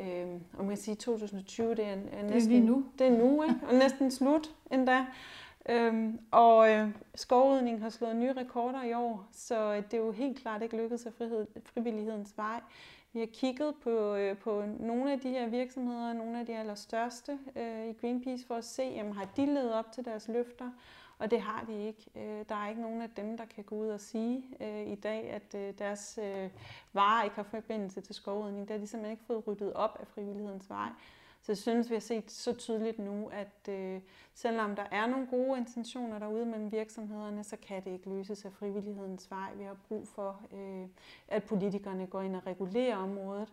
Øh, 0.00 0.26
og 0.52 0.64
man 0.64 0.68
kan 0.68 0.76
sige, 0.76 0.92
at 0.92 0.98
2020 0.98 1.74
det 1.74 1.84
er, 1.84 1.96
er 2.12 2.22
næsten, 2.22 2.52
det 2.52 2.58
er 2.58 2.62
nu. 2.62 2.84
Det 2.98 3.06
er 3.06 3.10
nu, 3.10 3.42
ikke? 3.42 3.54
og 3.68 3.74
næsten 3.74 4.10
slut 4.10 4.50
endda. 4.70 5.06
Øhm, 5.68 6.18
og 6.30 6.70
øh, 6.70 6.88
skovrydning 7.14 7.82
har 7.82 7.88
slået 7.88 8.16
nye 8.16 8.32
rekorder 8.32 8.82
i 8.82 8.92
år, 8.92 9.28
så 9.32 9.74
det 9.76 9.94
er 9.94 9.98
jo 9.98 10.12
helt 10.12 10.38
klart 10.38 10.62
ikke 10.62 10.76
lykkedes 10.76 11.06
af 11.06 11.12
frihed, 11.12 11.46
frivillighedens 11.64 12.36
vej. 12.36 12.60
Vi 13.12 13.18
har 13.18 13.26
kigget 13.26 13.74
på, 13.82 14.14
øh, 14.14 14.36
på 14.36 14.62
nogle 14.80 15.12
af 15.12 15.20
de 15.20 15.28
her 15.28 15.48
virksomheder, 15.48 16.12
nogle 16.12 16.40
af 16.40 16.46
de 16.46 16.56
allerstørste 16.56 17.38
øh, 17.56 17.86
i 17.86 17.92
Greenpeace, 17.92 18.46
for 18.46 18.54
at 18.54 18.64
se, 18.64 18.82
jamen, 18.82 19.12
har 19.12 19.28
de 19.36 19.46
levet 19.46 19.74
op 19.74 19.92
til 19.92 20.04
deres 20.04 20.28
løfter, 20.28 20.70
og 21.18 21.30
det 21.30 21.40
har 21.40 21.64
de 21.64 21.86
ikke. 21.86 22.10
Øh, 22.14 22.44
der 22.48 22.54
er 22.54 22.68
ikke 22.68 22.82
nogen 22.82 23.02
af 23.02 23.10
dem, 23.10 23.36
der 23.36 23.44
kan 23.44 23.64
gå 23.64 23.74
ud 23.74 23.88
og 23.88 24.00
sige 24.00 24.44
øh, 24.60 24.86
i 24.86 24.94
dag, 24.94 25.30
at 25.30 25.54
øh, 25.54 25.74
deres 25.78 26.18
øh, 26.22 26.50
varer 26.92 27.24
ikke 27.24 27.36
har 27.36 27.42
forbindelse 27.42 28.00
til 28.00 28.14
skovrydning. 28.14 28.68
Det 28.68 28.70
har 28.70 28.78
de 28.78 28.86
simpelthen 28.86 29.12
ikke 29.12 29.24
fået 29.26 29.46
ryddet 29.46 29.72
op 29.72 29.96
af 30.00 30.06
frivillighedens 30.06 30.70
vej. 30.70 30.88
Så 31.42 31.52
jeg 31.52 31.58
synes, 31.58 31.90
vi 31.90 31.94
har 31.94 32.00
set 32.00 32.30
så 32.30 32.52
tydeligt 32.52 32.98
nu, 32.98 33.30
at 33.32 33.68
øh, 33.68 34.00
selvom 34.34 34.76
der 34.76 34.84
er 34.90 35.06
nogle 35.06 35.26
gode 35.26 35.58
intentioner 35.58 36.18
derude 36.18 36.46
mellem 36.46 36.72
virksomhederne, 36.72 37.44
så 37.44 37.56
kan 37.56 37.84
det 37.84 37.90
ikke 37.90 38.08
løses 38.08 38.44
af 38.44 38.52
frivillighedens 38.52 39.30
vej. 39.30 39.54
Vi 39.54 39.64
har 39.64 39.76
brug 39.88 40.08
for, 40.08 40.40
øh, 40.52 40.88
at 41.28 41.44
politikerne 41.44 42.06
går 42.06 42.20
ind 42.20 42.36
og 42.36 42.46
regulerer 42.46 42.96
området. 42.96 43.52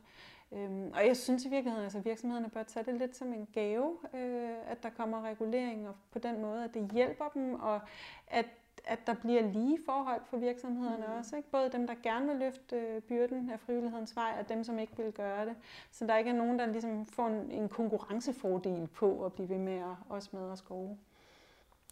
Øhm, 0.52 0.92
og 0.94 1.08
jeg 1.08 1.18
synes 1.18 1.46
i 1.46 1.50
virkeligheden, 1.50 1.86
at 1.86 1.96
altså, 1.96 2.00
virksomhederne 2.00 2.50
bør 2.50 2.64
tage 2.64 2.86
det 2.86 2.96
lidt 2.96 3.16
som 3.16 3.34
en 3.34 3.48
gave, 3.54 3.98
øh, 4.14 4.72
at 4.72 4.84
der 4.84 4.90
kommer 4.90 5.22
regulering, 5.22 5.88
og 5.88 5.96
på 6.12 6.20
den 6.20 6.42
måde, 6.42 6.64
at 6.64 6.74
det 6.74 6.92
hjælper 6.92 7.26
dem, 7.34 7.54
og 7.54 7.82
at, 8.28 8.46
at 8.86 9.00
der 9.08 9.14
bliver 9.14 9.42
lige 9.42 9.80
forhold 9.86 10.22
for 10.26 10.38
virksomhederne 10.38 11.06
mm. 11.08 11.14
også. 11.20 11.36
Ikke? 11.36 11.50
Både 11.52 11.70
dem, 11.72 11.88
der 11.88 11.96
gerne 12.04 12.28
vil 12.28 12.36
løfte 12.36 12.76
øh, 12.76 13.02
byrden 13.02 13.50
af 13.50 13.60
frivillighedens 13.60 14.16
vej, 14.16 14.38
og 14.40 14.50
dem, 14.50 14.64
som 14.64 14.80
ikke 14.80 14.98
vil 14.98 15.12
gøre 15.12 15.46
det. 15.46 15.56
Så 15.92 16.08
der 16.08 16.18
ikke 16.18 16.30
er 16.30 16.36
nogen, 16.36 16.60
der 16.60 16.66
ligesom 16.66 17.06
får 17.06 17.28
en, 17.28 17.52
en 17.52 17.70
konkurrencefordel 17.70 18.88
på 18.88 19.26
at 19.26 19.34
blive 19.34 19.50
ved 19.50 19.58
med 19.58 19.78
at, 19.78 19.96
også 20.10 20.30
med 20.34 20.52
at 20.52 20.58
skove. 20.58 20.98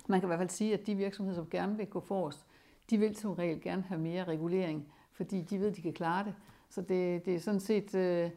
Man 0.07 0.19
kan 0.19 0.27
i 0.27 0.29
hvert 0.29 0.39
fald 0.39 0.49
sige, 0.49 0.73
at 0.73 0.87
de 0.87 0.95
virksomheder, 0.95 1.35
som 1.35 1.49
gerne 1.49 1.77
vil 1.77 1.87
gå 1.87 1.99
forrest, 1.99 2.45
de 2.89 2.97
vil 2.97 3.15
som 3.15 3.33
regel 3.33 3.61
gerne 3.61 3.81
have 3.81 3.99
mere 3.99 4.23
regulering, 4.23 4.93
fordi 5.11 5.41
de 5.41 5.59
ved, 5.59 5.67
at 5.67 5.75
de 5.75 5.81
kan 5.81 5.93
klare 5.93 6.23
det. 6.25 6.35
Så 6.69 6.81
det, 6.81 7.25
det 7.25 7.35
er 7.35 7.39
sådan 7.39 7.59
set 7.59 7.95
øh, 7.95 8.29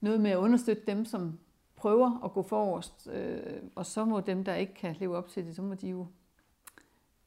noget 0.00 0.20
med 0.20 0.30
at 0.30 0.36
understøtte 0.36 0.82
dem, 0.86 1.04
som 1.04 1.38
prøver 1.76 2.24
at 2.24 2.32
gå 2.32 2.42
forrest, 2.42 3.08
øh, 3.12 3.62
og 3.74 3.86
så 3.86 4.04
må 4.04 4.20
dem, 4.20 4.44
der 4.44 4.54
ikke 4.54 4.74
kan 4.74 4.96
leve 4.98 5.16
op 5.16 5.28
til 5.28 5.46
det, 5.46 5.56
så 5.56 5.62
må 5.62 5.74
de 5.74 5.88
jo 5.88 6.06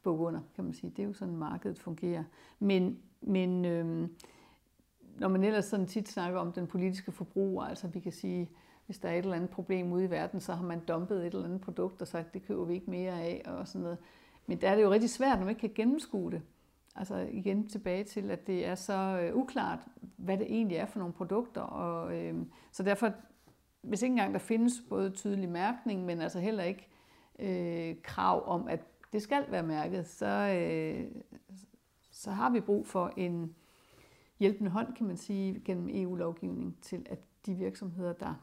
bukke 0.03 0.23
under, 0.23 0.41
kan 0.55 0.63
man 0.63 0.73
sige. 0.73 0.89
Det 0.89 1.03
er 1.03 1.07
jo 1.07 1.13
sådan, 1.13 1.35
markedet 1.35 1.79
fungerer. 1.79 2.23
Men, 2.59 2.99
men 3.21 3.65
øh, 3.65 4.09
når 5.19 5.27
man 5.27 5.43
ellers 5.43 5.65
sådan 5.65 5.87
tit 5.87 6.09
snakker 6.09 6.39
om 6.39 6.51
den 6.51 6.67
politiske 6.67 7.11
forbruger, 7.11 7.65
altså 7.65 7.87
vi 7.87 7.99
kan 7.99 8.11
sige, 8.11 8.49
hvis 8.85 8.99
der 8.99 9.09
er 9.09 9.13
et 9.13 9.17
eller 9.17 9.35
andet 9.35 9.49
problem 9.49 9.91
ude 9.91 10.05
i 10.05 10.09
verden, 10.09 10.39
så 10.39 10.53
har 10.53 10.65
man 10.65 10.79
dumpet 10.79 11.17
et 11.17 11.33
eller 11.33 11.45
andet 11.45 11.61
produkt 11.61 12.01
og 12.01 12.07
sagt, 12.07 12.33
det 12.33 12.43
køber 12.43 12.65
vi 12.65 12.73
ikke 12.73 12.89
mere 12.89 13.21
af 13.21 13.41
og 13.45 13.67
sådan 13.67 13.81
noget. 13.81 13.97
Men 14.47 14.61
der 14.61 14.69
er 14.69 14.75
det 14.75 14.83
jo 14.83 14.91
rigtig 14.91 15.09
svært, 15.09 15.37
når 15.37 15.45
man 15.45 15.49
ikke 15.49 15.59
kan 15.59 15.73
gennemskue 15.75 16.31
det. 16.31 16.41
Altså 16.97 17.27
igen 17.31 17.69
tilbage 17.69 18.03
til, 18.03 18.31
at 18.31 18.47
det 18.47 18.65
er 18.65 18.75
så 18.75 19.19
øh, 19.21 19.35
uklart, 19.35 19.79
hvad 20.17 20.37
det 20.37 20.45
egentlig 20.49 20.77
er 20.77 20.85
for 20.85 20.99
nogle 20.99 21.13
produkter. 21.13 21.61
Og, 21.61 22.17
øh, 22.17 22.45
så 22.71 22.83
derfor, 22.83 23.13
hvis 23.81 24.01
ikke 24.01 24.11
engang 24.11 24.33
der 24.33 24.39
findes 24.39 24.73
både 24.89 25.09
tydelig 25.09 25.49
mærkning, 25.49 26.05
men 26.05 26.21
altså 26.21 26.39
heller 26.39 26.63
ikke 26.63 26.87
øh, 27.39 27.95
krav 28.03 28.47
om, 28.47 28.67
at 28.67 28.79
det 29.13 29.21
skal 29.21 29.45
være 29.49 29.63
mærket, 29.63 30.07
så, 30.07 30.25
øh, 30.25 31.11
så 32.11 32.31
har 32.31 32.49
vi 32.49 32.59
brug 32.59 32.87
for 32.87 33.13
en 33.17 33.55
hjælpende 34.39 34.71
hånd, 34.71 34.95
kan 34.95 35.07
man 35.07 35.17
sige, 35.17 35.61
gennem 35.65 35.89
EU-lovgivning 35.91 36.77
til, 36.81 37.05
at 37.09 37.19
de 37.45 37.53
virksomheder, 37.53 38.13
der 38.13 38.33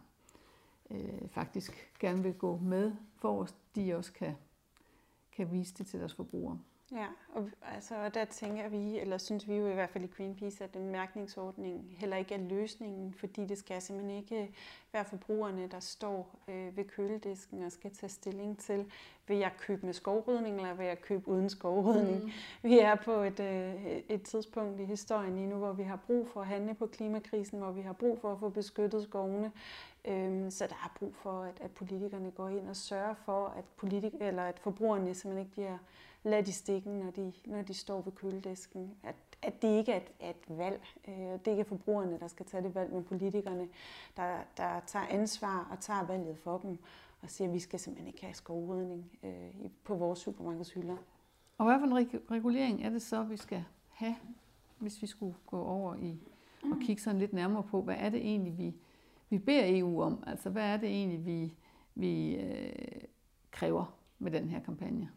øh, 0.90 1.28
faktisk 1.28 1.92
gerne 2.00 2.22
vil 2.22 2.34
gå 2.34 2.56
med 2.56 2.92
for 3.16 3.42
os, 3.42 3.54
de 3.76 3.94
også 3.94 4.12
kan, 4.12 4.34
kan 5.32 5.52
vise 5.52 5.74
det 5.74 5.86
til 5.86 6.00
deres 6.00 6.14
forbrugere. 6.14 6.58
Ja, 6.92 7.06
og 7.34 7.50
altså, 7.74 8.08
der 8.08 8.24
tænker 8.24 8.68
vi, 8.68 8.98
eller 8.98 9.18
synes 9.18 9.48
vi 9.48 9.54
jo 9.54 9.68
i 9.68 9.74
hvert 9.74 9.90
fald 9.90 10.04
i 10.04 10.10
Greenpeace, 10.16 10.64
at 10.64 10.76
en 10.76 10.88
mærkningsordning 10.88 11.96
heller 11.98 12.16
ikke 12.16 12.34
er 12.34 12.38
løsningen, 12.38 13.14
fordi 13.14 13.44
det 13.44 13.58
skal 13.58 13.82
simpelthen 13.82 14.16
ikke 14.16 14.54
være 14.92 15.04
forbrugerne, 15.04 15.66
der 15.66 15.80
står 15.80 16.38
øh, 16.48 16.76
ved 16.76 16.84
køledisken 16.84 17.62
og 17.62 17.72
skal 17.72 17.90
tage 17.90 18.10
stilling 18.10 18.58
til, 18.58 18.92
vil 19.26 19.36
jeg 19.36 19.52
købe 19.58 19.86
med 19.86 19.94
skovrydning, 19.94 20.56
eller 20.56 20.74
vil 20.74 20.86
jeg 20.86 21.00
købe 21.00 21.28
uden 21.28 21.50
skovrydning. 21.50 22.24
Mm. 22.24 22.30
Vi 22.62 22.78
er 22.78 22.94
på 22.94 23.12
et, 23.12 23.40
øh, 23.40 23.86
et 24.08 24.22
tidspunkt 24.22 24.80
i 24.80 24.84
historien 24.84 25.34
lige 25.36 25.46
nu, 25.46 25.56
hvor 25.56 25.72
vi 25.72 25.82
har 25.82 25.96
brug 25.96 26.28
for 26.28 26.40
at 26.40 26.46
handle 26.46 26.74
på 26.74 26.86
klimakrisen, 26.86 27.58
hvor 27.58 27.70
vi 27.70 27.80
har 27.80 27.92
brug 27.92 28.18
for 28.20 28.32
at 28.32 28.38
få 28.40 28.48
beskyttet 28.48 29.02
skovene. 29.02 29.52
Øhm, 30.04 30.50
så 30.50 30.66
der 30.66 30.74
er 30.74 30.92
brug 30.98 31.14
for, 31.14 31.42
at, 31.42 31.60
at 31.60 31.70
politikerne 31.70 32.30
går 32.30 32.48
ind 32.48 32.68
og 32.68 32.76
sørger 32.76 33.14
for, 33.14 33.46
at, 33.46 33.64
politik, 33.76 34.12
eller 34.20 34.42
at 34.42 34.58
forbrugerne 34.58 35.14
simpelthen 35.14 35.46
ikke 35.46 35.52
bliver 35.52 35.78
lade 36.24 36.46
de 36.46 36.52
stikken, 36.52 36.92
når 36.92 37.10
de, 37.10 37.32
når 37.46 37.62
de 37.62 37.74
står 37.74 38.00
ved 38.00 38.12
køledisken. 38.12 38.94
At, 39.02 39.14
at 39.42 39.62
det 39.62 39.78
ikke 39.78 39.92
er 39.92 39.96
et, 39.96 40.30
et 40.30 40.58
valg. 40.58 40.82
Øh, 41.08 41.14
det 41.14 41.46
er 41.46 41.50
ikke 41.50 41.64
forbrugerne, 41.64 42.18
der 42.20 42.28
skal 42.28 42.46
tage 42.46 42.62
det 42.62 42.74
valg, 42.74 42.92
men 42.92 43.04
politikerne, 43.04 43.68
der, 44.16 44.38
der 44.56 44.80
tager 44.86 45.06
ansvar 45.06 45.68
og 45.70 45.80
tager 45.80 46.06
valget 46.06 46.38
for 46.38 46.58
dem 46.58 46.78
og 47.22 47.30
siger, 47.30 47.48
at 47.48 47.54
vi 47.54 47.58
skal 47.58 47.78
simpelthen 47.78 48.08
ikke 48.08 48.24
have 48.24 48.34
skovrydning 48.34 49.10
øh, 49.22 49.70
på 49.84 49.94
vores 49.94 50.18
supermarkedshylder. 50.18 50.96
Og 51.58 51.66
hvad 51.66 51.78
for 51.78 51.86
en 51.86 52.22
regulering 52.30 52.84
er 52.84 52.90
det 52.90 53.02
så, 53.02 53.22
vi 53.22 53.36
skal 53.36 53.64
have, 53.88 54.16
hvis 54.78 55.02
vi 55.02 55.06
skulle 55.06 55.34
gå 55.46 55.62
over 55.62 55.94
i 55.94 56.18
og 56.62 56.78
kigge 56.80 57.02
sådan 57.02 57.18
lidt 57.18 57.32
nærmere 57.32 57.62
på, 57.62 57.82
hvad 57.82 57.94
er 57.98 58.08
det 58.08 58.20
egentlig, 58.20 58.58
vi, 58.58 58.74
vi 59.30 59.38
beder 59.38 59.62
EU 59.64 60.02
om? 60.02 60.24
Altså, 60.26 60.50
hvad 60.50 60.62
er 60.62 60.76
det 60.76 60.88
egentlig, 60.88 61.26
vi, 61.26 61.52
vi 61.94 62.36
øh, 62.36 63.00
kræver 63.50 63.94
med 64.18 64.30
den 64.30 64.48
her 64.48 64.60
kampagne? 64.60 65.10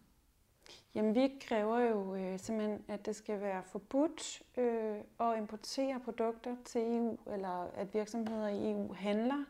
Jamen, 0.96 1.16
vi 1.16 1.32
kræver 1.42 1.80
jo 1.80 2.16
øh, 2.16 2.40
simpelthen, 2.40 2.84
at 2.88 3.06
det 3.06 3.16
skal 3.16 3.42
være 3.42 3.64
forbudt 3.64 4.42
øh, 4.58 4.98
at 5.20 5.38
importere 5.38 6.00
produkter 6.00 6.56
til 6.66 6.82
EU, 6.82 7.18
eller 7.34 7.72
at 7.76 7.94
virksomheder 7.94 8.48
i 8.48 8.72
EU 8.72 8.94
handler 8.94 9.46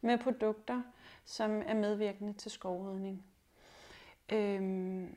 med 0.00 0.18
produkter, 0.18 0.82
som 1.24 1.62
er 1.66 1.74
medvirkende 1.74 2.32
til 2.32 2.50
skovrydning. 2.50 3.24
Øhm, 4.32 5.16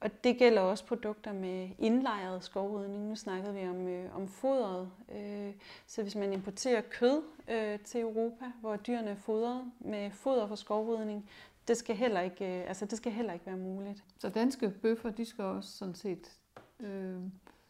og 0.00 0.24
det 0.24 0.38
gælder 0.38 0.60
også 0.62 0.86
produkter 0.86 1.32
med 1.32 1.70
indlejret 1.78 2.44
skovrydning. 2.44 3.08
Nu 3.08 3.16
snakkede 3.16 3.54
vi 3.54 3.68
om, 3.68 3.88
øh, 3.88 4.16
om 4.16 4.28
fodret. 4.28 4.90
Øh, 5.14 5.54
så 5.86 6.02
hvis 6.02 6.14
man 6.14 6.32
importerer 6.32 6.80
kød 6.80 7.22
øh, 7.48 7.80
til 7.80 8.00
Europa, 8.00 8.44
hvor 8.60 8.76
dyrene 8.76 9.10
er 9.10 9.14
fodret 9.14 9.72
med 9.78 10.10
foder 10.10 10.48
for 10.48 10.54
skovrydning, 10.54 11.30
det 11.68 11.76
skal 11.76 11.96
heller 11.96 12.20
ikke, 12.20 12.60
øh, 12.60 12.68
altså 12.68 12.86
det 12.86 12.98
skal 12.98 13.12
heller 13.12 13.32
ikke 13.32 13.46
være 13.46 13.56
muligt. 13.56 14.04
Så 14.18 14.28
danske 14.28 14.70
bøffer, 14.70 15.10
de 15.10 15.24
skal 15.24 15.44
også 15.44 15.70
sådan 15.70 15.94
set, 15.94 16.40
øh, 16.80 17.20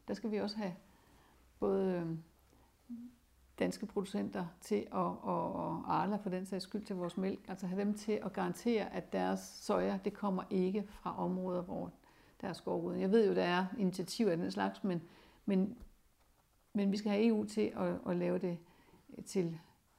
der 0.09 0.15
skal 0.15 0.31
vi 0.31 0.37
også 0.37 0.57
have 0.57 0.75
både 1.59 1.93
øh, 1.93 2.17
danske 3.59 3.87
producenter 3.87 4.47
til 4.61 4.75
at, 4.75 4.93
og, 4.93 5.53
og 5.53 5.95
Arla 5.95 6.17
for 6.17 6.31
den 6.31 6.47
sags 6.47 6.65
skyld 6.65 6.85
til 6.85 6.97
vores 6.97 7.17
mælk, 7.17 7.41
altså 7.49 7.67
have 7.67 7.81
dem 7.81 7.95
til 7.95 8.13
at 8.13 8.33
garantere, 8.33 8.95
at 8.95 9.13
deres 9.13 9.41
soja, 9.41 9.99
det 10.05 10.13
kommer 10.15 10.43
ikke 10.51 10.85
fra 10.89 11.19
områder, 11.19 11.63
hvor 11.63 11.93
der 12.41 12.49
er 12.49 12.53
skovrydning. 12.53 13.03
Jeg 13.03 13.11
ved 13.11 13.29
jo, 13.29 13.35
der 13.35 13.45
er 13.45 13.67
initiativer 13.79 14.31
af 14.31 14.37
den 14.37 14.51
slags, 14.51 14.85
men, 14.85 15.03
men, 15.45 15.79
men 16.73 16.93
vi 16.93 16.97
skal 16.97 17.11
have 17.11 17.27
EU 17.27 17.45
til 17.45 17.73
at, 17.77 17.99
at 18.09 18.17
lave 18.17 18.39
det 18.39 18.59
til 19.27 19.59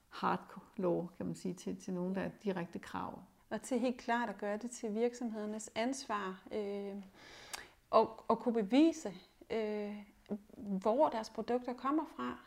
hard 0.09 0.61
law, 0.77 1.07
kan 1.17 1.25
man 1.25 1.35
sige, 1.35 1.53
til, 1.53 1.77
til 1.77 1.93
nogen, 1.93 2.15
der 2.15 2.21
er 2.21 2.29
direkte 2.43 2.79
krav. 2.79 3.19
Og 3.49 3.61
til 3.61 3.79
helt 3.79 3.97
klart 3.97 4.29
at 4.29 4.37
gøre 4.37 4.57
det 4.57 4.71
til 4.71 4.95
virksomhedernes 4.95 5.71
ansvar, 5.75 6.43
øh, 6.51 6.95
og, 7.89 8.23
og 8.27 8.39
kunne 8.39 8.63
bevise, 8.63 9.13
øh, 9.49 9.95
hvor 10.57 11.09
deres 11.09 11.29
produkter 11.29 11.73
kommer 11.73 12.03
fra, 12.15 12.37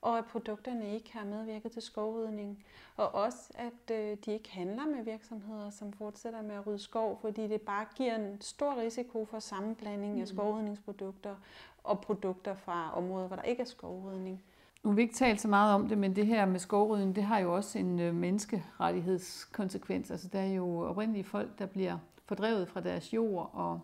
og 0.00 0.18
at 0.18 0.24
produkterne 0.26 0.94
ikke 0.94 1.12
har 1.12 1.24
medvirket 1.24 1.72
til 1.72 1.82
skovrydning. 1.82 2.64
Og 2.96 3.14
også, 3.14 3.52
at 3.54 3.96
øh, 3.96 4.16
de 4.24 4.32
ikke 4.32 4.50
handler 4.50 4.86
med 4.86 5.04
virksomheder, 5.04 5.70
som 5.70 5.92
fortsætter 5.92 6.42
med 6.42 6.54
at 6.54 6.66
rydde 6.66 6.78
skov, 6.78 7.18
fordi 7.20 7.48
det 7.48 7.60
bare 7.60 7.86
giver 7.96 8.14
en 8.14 8.40
stor 8.40 8.76
risiko 8.76 9.24
for 9.24 9.38
sammenblanding 9.38 10.14
mm. 10.14 10.20
af 10.20 10.28
skovrydningsprodukter 10.28 11.36
og 11.84 12.00
produkter 12.00 12.54
fra 12.54 12.96
områder, 12.96 13.26
hvor 13.26 13.36
der 13.36 13.42
ikke 13.42 13.60
er 13.60 13.66
skovrydning. 13.66 14.42
Nu 14.86 14.90
har 14.90 14.96
vi 14.96 15.02
ikke 15.02 15.14
talt 15.14 15.40
så 15.40 15.48
meget 15.48 15.74
om 15.74 15.88
det, 15.88 15.98
men 15.98 16.16
det 16.16 16.26
her 16.26 16.46
med 16.46 16.58
skovrydning, 16.58 17.16
det 17.16 17.24
har 17.24 17.38
jo 17.38 17.54
også 17.54 17.78
en 17.78 18.00
øh, 18.00 18.14
menneskerettighedskonsekvens. 18.14 20.10
Altså 20.10 20.28
der 20.28 20.38
er 20.38 20.52
jo 20.52 20.78
oprindelige 20.78 21.24
folk, 21.24 21.58
der 21.58 21.66
bliver 21.66 21.98
fordrevet 22.24 22.68
fra 22.68 22.80
deres 22.80 23.14
jord, 23.14 23.50
og, 23.52 23.80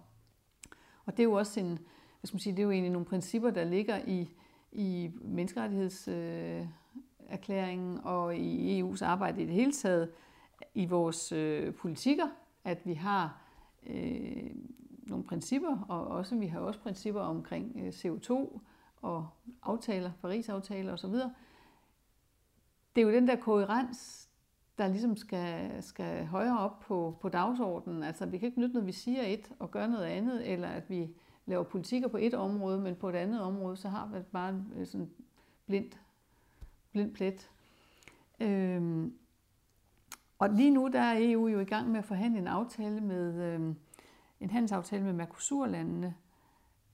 og 1.07 1.17
det 1.17 1.21
er 1.21 1.25
jo 1.25 1.33
også 1.33 1.61
en, 1.61 1.67
hvad 1.67 1.79
skal 2.25 2.35
man 2.35 2.41
sige, 2.41 2.53
det 2.53 2.59
er 2.59 2.65
jo 2.65 2.71
egentlig 2.71 2.93
nogle 2.93 3.07
principper, 3.07 3.51
der 3.51 3.65
ligger 3.65 3.99
i, 4.07 4.29
i 4.73 5.11
menneskerettighedserklæringen 5.23 7.97
øh, 7.97 8.05
og 8.05 8.37
i 8.37 8.83
EU's 8.83 9.05
arbejde 9.05 9.43
i 9.43 9.47
det 9.47 9.55
hele 9.55 9.73
taget, 9.73 10.11
i 10.75 10.87
vores 10.87 11.33
øh, 11.33 11.75
politikker, 11.75 12.27
at 12.65 12.87
vi 12.87 12.95
har 12.95 13.43
øh, 13.87 14.51
nogle 15.07 15.25
principper, 15.25 15.87
og 15.89 16.07
også 16.07 16.37
vi 16.37 16.47
har 16.47 16.61
også 16.61 16.81
principper 16.81 17.21
omkring 17.21 17.73
øh, 17.77 17.89
CO2 17.89 18.61
og 19.03 19.29
aftaler, 19.63 20.13
Paris-aftaler 20.21 20.93
osv. 20.93 21.15
Det 22.97 23.03
er 23.03 23.07
jo 23.07 23.13
den 23.13 23.29
der 23.29 23.37
koherens, 23.37 24.29
der 24.79 24.89
ligesom 24.89 25.17
skal, 25.17 25.83
skal 25.83 26.27
højere 26.27 26.59
op 26.59 26.81
på, 26.81 27.19
på 27.21 27.29
dagsordenen. 27.29 28.03
Altså, 28.03 28.27
vi 28.27 28.39
kan 28.39 28.47
ikke 28.47 28.61
nytte 28.61 28.75
noget, 28.75 28.87
vi 28.87 28.93
siger 28.93 29.23
et 29.23 29.53
og 29.59 29.71
gør 29.71 29.87
noget 29.87 30.05
andet, 30.05 30.53
eller 30.53 30.69
at 30.69 30.91
vi 30.91 31.11
laver 31.47 31.63
politikker 31.63 32.09
på 32.09 32.17
et 32.17 32.35
område, 32.35 32.81
men 32.81 32.97
på 32.97 33.09
et 33.09 33.15
andet 33.15 33.41
område, 33.41 33.77
så 33.77 33.89
har 33.89 34.07
vi 34.07 34.23
bare 34.33 34.51
en 34.51 34.73
øh, 34.77 34.87
sådan 34.87 35.11
blind, 35.67 35.91
blind 36.93 37.15
plet. 37.15 37.51
Øhm, 38.41 39.15
og 40.39 40.51
lige 40.51 40.71
nu 40.71 40.89
der 40.93 41.01
er 41.01 41.19
EU 41.21 41.47
jo 41.47 41.61
i 41.61 41.65
gang 41.65 41.91
med 41.91 41.99
at 41.99 42.05
forhandle 42.05 42.39
en 42.39 42.47
aftale 42.47 43.01
med 43.01 43.43
øhm, 43.43 43.77
en 44.41 44.51
handelsaftale 44.51 45.05
med 45.05 45.13
Mercosur-landene. 45.13 46.15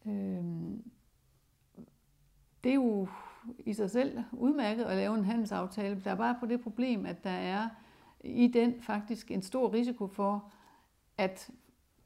Øhm, 0.06 0.90
det 2.64 2.70
er 2.70 2.74
jo 2.74 3.08
i 3.58 3.72
sig 3.72 3.90
selv 3.90 4.18
udmærket 4.32 4.84
at 4.84 4.96
lave 4.96 5.14
en 5.14 5.24
handelsaftale. 5.24 6.00
Der 6.04 6.10
er 6.10 6.14
bare 6.14 6.36
på 6.40 6.46
det 6.46 6.60
problem, 6.60 7.06
at 7.06 7.24
der 7.24 7.30
er 7.30 7.68
i 8.24 8.46
den 8.46 8.82
faktisk 8.82 9.30
en 9.30 9.42
stor 9.42 9.72
risiko 9.72 10.06
for, 10.06 10.52
at 11.18 11.50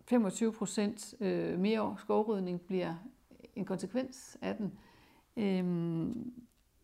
25 0.09 0.53
procent 0.53 1.15
øh, 1.21 1.59
mere 1.59 1.97
skovrydning 1.99 2.61
bliver 2.61 2.95
en 3.57 3.65
konsekvens 3.65 4.39
af 4.43 4.57
den. 4.57 4.79
Øhm, 5.37 6.33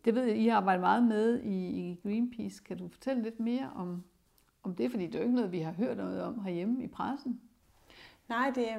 det 0.05 0.15
ved 0.15 0.23
jeg, 0.23 0.37
I 0.37 0.47
har 0.47 0.57
arbejdet 0.57 0.81
meget 0.81 1.03
med 1.03 1.43
i 1.43 1.95
Greenpeace. 2.03 2.63
Kan 2.63 2.77
du 2.77 2.87
fortælle 2.87 3.23
lidt 3.23 3.39
mere 3.39 3.71
om, 3.75 4.03
om 4.63 4.75
det? 4.75 4.91
Fordi 4.91 5.05
det 5.05 5.15
er 5.15 5.19
jo 5.19 5.23
ikke 5.23 5.35
noget, 5.35 5.51
vi 5.51 5.59
har 5.59 5.71
hørt 5.71 5.97
noget 5.97 6.21
om 6.21 6.43
herhjemme 6.43 6.83
i 6.83 6.87
pressen. 6.87 7.41
Nej, 8.29 8.51
det 8.55 8.71
er... 8.71 8.77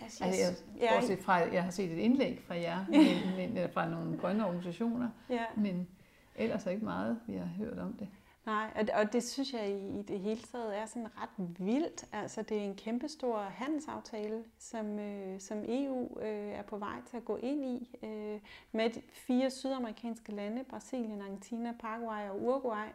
Altså, 0.00 0.24
altså, 0.24 0.64
jeg, 0.80 1.04
jeg, 1.08 1.18
fra, 1.18 1.34
jeg 1.34 1.64
har 1.64 1.70
set 1.70 1.92
et 1.92 1.98
indlæg 1.98 2.42
fra 2.46 2.54
jer, 2.54 2.84
men, 3.36 3.54
men, 3.54 3.68
fra 3.72 3.88
nogle 3.88 4.18
grønne 4.18 4.46
organisationer, 4.46 5.08
ja. 5.28 5.44
men 5.56 5.88
ellers 6.36 6.66
er 6.66 6.70
ikke 6.70 6.84
meget, 6.84 7.20
vi 7.26 7.36
har 7.36 7.46
hørt 7.46 7.78
om 7.78 7.92
det. 7.92 8.08
Nej, 8.46 8.86
og 8.94 9.12
det 9.12 9.24
synes 9.24 9.52
jeg 9.52 9.70
i 9.70 10.02
det 10.02 10.20
hele 10.20 10.40
taget 10.40 10.78
er 10.78 10.86
sådan 10.86 11.08
ret 11.22 11.48
vildt. 11.58 12.04
Altså 12.12 12.42
det 12.42 12.56
er 12.56 12.62
en 12.62 12.76
kæmpestor 12.76 13.38
handelsaftale, 13.38 14.44
som, 14.58 14.98
øh, 14.98 15.40
som 15.40 15.64
EU 15.68 16.20
øh, 16.20 16.52
er 16.52 16.62
på 16.62 16.76
vej 16.76 16.96
til 17.10 17.16
at 17.16 17.24
gå 17.24 17.36
ind 17.36 17.64
i 17.64 17.98
øh, 18.02 18.40
med 18.72 18.90
fire 19.12 19.50
sydamerikanske 19.50 20.32
lande, 20.32 20.64
Brasilien, 20.64 21.20
Argentina, 21.20 21.74
Paraguay 21.80 22.28
og 22.28 22.42
Uruguay. 22.42 22.86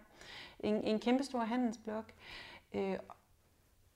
En, 0.60 0.84
en 0.84 1.00
kæmpestor 1.00 1.40
handelsblok. 1.40 2.12
Øh, 2.74 2.98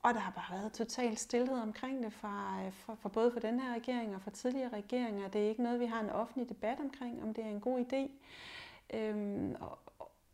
og 0.03 0.13
der 0.13 0.19
har 0.19 0.31
bare 0.31 0.59
været 0.59 0.73
total 0.73 1.17
stillhed 1.17 1.57
omkring 1.57 2.03
det 2.03 2.13
fra, 2.13 2.59
øh, 2.65 2.73
fra, 2.73 2.93
for, 2.93 2.95
for 3.01 3.09
både 3.09 3.31
for 3.31 3.39
den 3.39 3.59
her 3.59 3.73
regering 3.73 4.15
og 4.15 4.21
for 4.21 4.29
tidligere 4.29 4.69
regeringer. 4.73 5.27
Det 5.27 5.43
er 5.43 5.49
ikke 5.49 5.63
noget, 5.63 5.79
vi 5.79 5.85
har 5.85 5.99
en 5.99 6.09
offentlig 6.09 6.49
debat 6.49 6.79
omkring, 6.79 7.23
om 7.23 7.33
det 7.33 7.43
er 7.43 7.49
en 7.49 7.59
god 7.59 7.79
idé. 7.79 8.09
Øhm, 8.97 9.55
og, 9.59 9.79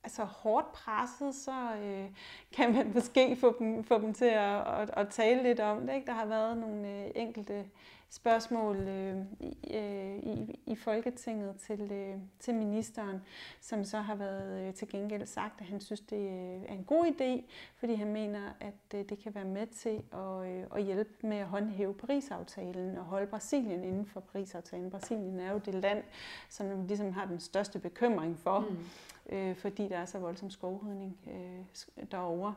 altså 0.03 0.23
hårdt 0.23 0.71
presset, 0.71 1.35
så 1.35 1.75
øh, 1.83 2.05
kan 2.51 2.73
man 2.73 2.91
måske 2.95 3.35
få 3.35 3.55
dem, 3.59 3.83
få 3.83 4.01
dem 4.01 4.13
til 4.13 4.25
at, 4.25 4.67
at, 4.67 4.89
at 4.93 5.09
tale 5.09 5.43
lidt 5.43 5.59
om 5.59 5.87
det. 5.87 5.95
Ikke? 5.95 6.07
Der 6.07 6.13
har 6.13 6.25
været 6.25 6.57
nogle 6.57 6.89
øh, 6.89 7.11
enkelte 7.15 7.65
spørgsmål 8.09 8.75
øh, 8.75 9.17
i, 9.39 9.57
øh, 9.73 10.17
i, 10.17 10.59
i 10.65 10.75
Folketinget 10.75 11.55
til, 11.55 11.91
øh, 11.91 12.15
til 12.39 12.55
ministeren, 12.55 13.21
som 13.61 13.83
så 13.83 13.97
har 13.97 14.15
været 14.15 14.67
øh, 14.67 14.73
til 14.73 14.89
gengæld 14.89 15.25
sagt, 15.25 15.61
at 15.61 15.67
han 15.67 15.79
synes, 15.79 15.99
det 15.99 16.17
øh, 16.17 16.61
er 16.67 16.73
en 16.73 16.83
god 16.83 17.05
idé, 17.05 17.51
fordi 17.75 17.93
han 17.93 18.13
mener, 18.13 18.49
at 18.59 18.99
øh, 18.99 19.09
det 19.09 19.19
kan 19.19 19.35
være 19.35 19.45
med 19.45 19.67
til 19.67 20.03
at, 20.13 20.47
øh, 20.47 20.63
at 20.75 20.83
hjælpe 20.83 21.27
med 21.27 21.37
at 21.37 21.47
håndhæve 21.47 21.93
Paris-aftalen 21.93 22.97
og 22.97 23.03
holde 23.03 23.27
Brasilien 23.27 23.83
inden 23.83 24.05
for 24.05 24.19
Paris-aftalen. 24.19 24.89
Brasilien 24.89 25.39
er 25.39 25.51
jo 25.51 25.57
det 25.57 25.73
land, 25.73 26.03
som 26.49 26.87
ligesom 26.87 27.13
har 27.13 27.25
den 27.25 27.39
største 27.39 27.79
bekymring 27.79 28.39
for, 28.39 28.59
mm. 28.59 29.35
øh, 29.35 29.55
fordi 29.55 29.87
der 29.87 29.97
er 29.97 30.05
så 30.05 30.19
voldsom 30.19 30.49
skovrydning 30.49 31.17
øh, 31.27 31.85
derovre. 32.11 32.55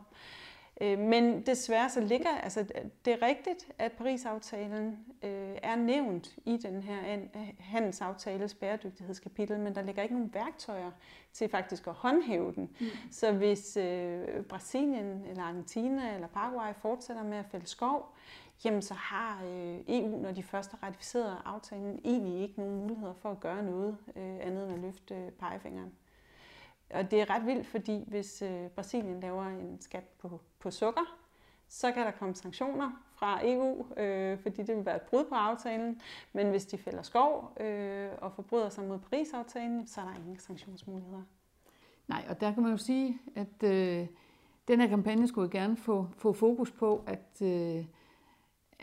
Øh, 0.81 0.99
men 0.99 1.47
desværre 1.47 1.91
så 1.91 2.01
ligger, 2.01 2.31
altså 2.31 2.65
det 3.05 3.13
er 3.13 3.27
rigtigt, 3.27 3.69
at 3.79 3.93
Paris-aftalen 3.93 4.99
øh, 5.23 5.57
er 5.63 5.77
nævnt 5.77 6.37
i 6.45 6.57
den 6.57 6.83
her 6.83 7.19
handelsaftales 7.59 8.55
bæredygtighedskapitel, 8.55 9.61
men 9.61 9.75
der 9.75 9.83
ligger 9.83 10.03
ikke 10.03 10.15
nogen 10.15 10.35
værktøjer 10.35 10.91
til 11.33 11.49
faktisk 11.49 11.87
at 11.87 11.93
håndhæve 11.93 12.53
den. 12.53 12.71
Mm. 12.81 12.87
Så 13.11 13.33
hvis 13.33 13.77
øh, 13.77 14.43
Brasilien 14.49 15.25
eller 15.29 15.43
Argentina 15.43 16.15
eller 16.15 16.27
Paraguay 16.27 16.73
fortsætter 16.83 17.23
med 17.23 17.39
at 17.39 17.47
fælde 17.51 17.67
skov, 17.67 18.15
jamen 18.65 18.83
så 18.83 18.95
har 18.95 19.43
øh, 19.45 19.79
EU, 19.89 20.23
når 20.23 20.33
de 20.33 20.43
først 20.43 20.71
har 20.71 20.79
ratificeret 20.83 21.37
aftalen, 21.45 22.01
egentlig 22.05 22.43
ikke 22.43 22.61
nogen 22.61 22.77
muligheder 22.77 23.15
for 23.15 23.31
at 23.31 23.41
gøre 23.41 23.63
noget 23.63 23.97
øh, 24.17 24.47
andet 24.47 24.65
end 24.65 24.75
at 24.75 24.79
løfte 24.79 25.15
øh, 25.15 25.31
pegefingeren. 25.31 25.93
Og 26.91 27.11
det 27.11 27.21
er 27.21 27.31
ret 27.31 27.47
vildt, 27.47 27.67
fordi 27.67 28.05
hvis 28.07 28.43
øh, 28.43 28.69
Brasilien 28.69 29.21
laver 29.21 29.45
en 29.45 29.81
skat 29.81 30.05
på, 30.19 30.41
på 30.59 30.71
sukker, 30.71 31.19
så 31.69 31.93
kan 31.93 32.07
der 32.07 32.11
komme 32.11 32.35
sanktioner 32.35 32.91
fra 33.15 33.41
EU, 33.43 33.87
øh, 33.97 34.39
fordi 34.39 34.63
det 34.63 34.77
vil 34.77 34.87
være 34.87 34.97
et 34.97 35.03
brud 35.03 35.25
på 35.25 35.35
aftalen. 35.35 36.01
Men 36.33 36.51
hvis 36.51 36.67
de 36.67 36.79
fælder 36.79 37.03
skov 37.03 37.53
øh, 37.61 38.11
og 38.19 38.33
forbryder 38.33 38.69
sig 38.69 38.85
mod 38.85 38.99
Paris-aftalen, 38.99 39.87
så 39.87 40.01
er 40.01 40.05
der 40.05 40.15
ingen 40.15 40.39
sanktionsmuligheder. 40.39 41.23
Nej, 42.09 42.25
og 42.29 42.41
der 42.41 42.55
kan 42.55 42.63
man 42.63 42.73
jo 42.73 42.79
sige, 42.79 43.19
at 43.35 43.63
øh, 43.63 44.07
den 44.69 44.81
her 44.81 44.89
kampagne 44.89 45.29
skulle 45.29 45.51
gerne 45.51 45.77
få, 45.77 46.09
få 46.17 46.33
fokus 46.33 46.71
på, 46.71 47.05
at, 47.07 47.43
øh, 47.43 47.85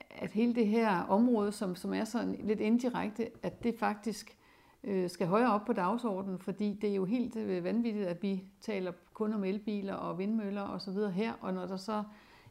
at 0.10 0.32
hele 0.32 0.56
det 0.56 0.68
her 0.68 1.02
område, 1.02 1.52
som, 1.52 1.76
som 1.76 1.94
er 1.94 2.04
sådan 2.04 2.36
lidt 2.40 2.60
indirekte, 2.60 3.32
at 3.44 3.64
det 3.64 3.80
faktisk 3.80 4.38
øh, 4.86 5.10
skal 5.10 5.28
højere 5.28 5.54
op 5.54 5.66
på 5.66 5.74
dagsordenen, 5.74 6.40
fordi 6.40 6.78
det 6.82 6.90
er 6.90 6.96
jo 6.96 7.06
helt 7.06 7.36
øh, 7.36 7.64
vanvittigt, 7.64 8.08
at 8.08 8.24
vi 8.24 8.44
taler 8.62 8.92
kun 9.14 9.34
om 9.34 9.44
elbiler 9.44 9.94
og 9.94 10.18
vindmøller 10.18 10.62
og 10.62 10.82
så 10.82 10.92
videre 10.92 11.12
her, 11.12 11.34
og 11.42 11.54
når 11.54 11.66
der 11.66 11.78
så 11.78 12.04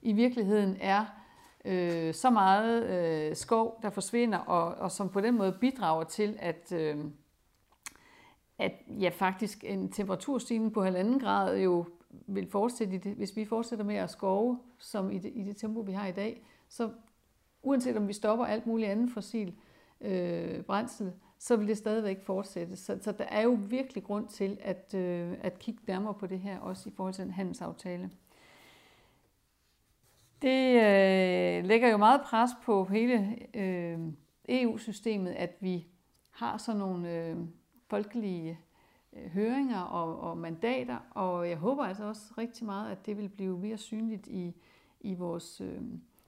i 0.02 0.12
virkeligheden 0.12 0.76
er 0.80 1.04
øh, 1.64 2.14
så 2.14 2.30
meget 2.30 2.86
øh, 2.86 3.36
skov, 3.36 3.78
der 3.82 3.90
forsvinder, 3.90 4.38
og, 4.38 4.74
og 4.74 4.90
som 4.90 5.08
på 5.08 5.20
den 5.20 5.36
måde 5.36 5.56
bidrager 5.60 6.04
til, 6.04 6.36
at, 6.38 6.72
øh, 6.72 7.04
at 8.58 8.72
ja, 9.00 9.08
faktisk 9.08 9.64
en 9.64 9.92
temperaturstigning 9.92 10.72
på 10.72 10.82
halvanden 10.82 11.18
grad 11.18 11.58
jo 11.58 11.86
vil 12.10 12.50
fortsætte, 12.50 12.94
i 12.94 12.98
det, 12.98 13.14
hvis 13.14 13.36
vi 13.36 13.44
fortsætter 13.44 13.84
med 13.84 13.96
at 13.96 14.10
skove, 14.10 14.58
som 14.78 15.10
i 15.10 15.18
det, 15.18 15.32
i 15.34 15.42
det 15.42 15.56
tempo, 15.56 15.80
vi 15.80 15.92
har 15.92 16.06
i 16.06 16.12
dag, 16.12 16.46
så 16.68 16.90
uanset 17.62 17.96
om 17.96 18.08
vi 18.08 18.12
stopper 18.12 18.44
alt 18.44 18.66
muligt 18.66 18.90
andet 18.90 19.10
fossil 19.10 19.54
øh, 20.00 20.62
brændsel, 20.62 21.12
så 21.44 21.56
vil 21.56 21.68
det 21.68 21.78
stadigvæk 21.78 22.22
fortsætte. 22.22 22.76
Så, 22.76 22.98
så 23.02 23.12
der 23.12 23.24
er 23.24 23.42
jo 23.42 23.58
virkelig 23.68 24.04
grund 24.04 24.28
til 24.28 24.58
at, 24.60 24.94
øh, 24.94 25.36
at 25.40 25.58
kigge 25.58 25.80
nærmere 25.86 26.14
på 26.14 26.26
det 26.26 26.40
her, 26.40 26.58
også 26.58 26.88
i 26.88 26.92
forhold 26.96 27.14
til 27.14 27.24
en 27.24 27.30
handelsaftale. 27.30 28.10
Det 30.42 30.74
øh, 30.74 31.64
lægger 31.64 31.88
jo 31.88 31.96
meget 31.96 32.20
pres 32.20 32.50
på 32.64 32.84
hele 32.84 33.38
øh, 33.54 33.98
EU-systemet, 34.48 35.30
at 35.30 35.56
vi 35.60 35.86
har 36.30 36.58
sådan 36.58 36.78
nogle 36.78 37.12
øh, 37.12 37.36
folkelige 37.86 38.58
øh, 39.12 39.30
høringer 39.30 39.80
og, 39.80 40.20
og 40.20 40.38
mandater, 40.38 40.98
og 41.10 41.48
jeg 41.48 41.56
håber 41.56 41.84
altså 41.84 42.04
også 42.04 42.34
rigtig 42.38 42.66
meget, 42.66 42.90
at 42.90 43.06
det 43.06 43.18
vil 43.18 43.28
blive 43.28 43.58
mere 43.58 43.78
synligt 43.78 44.26
i, 44.26 44.54
i 45.00 45.14
vores 45.14 45.60
øh, 45.60 45.82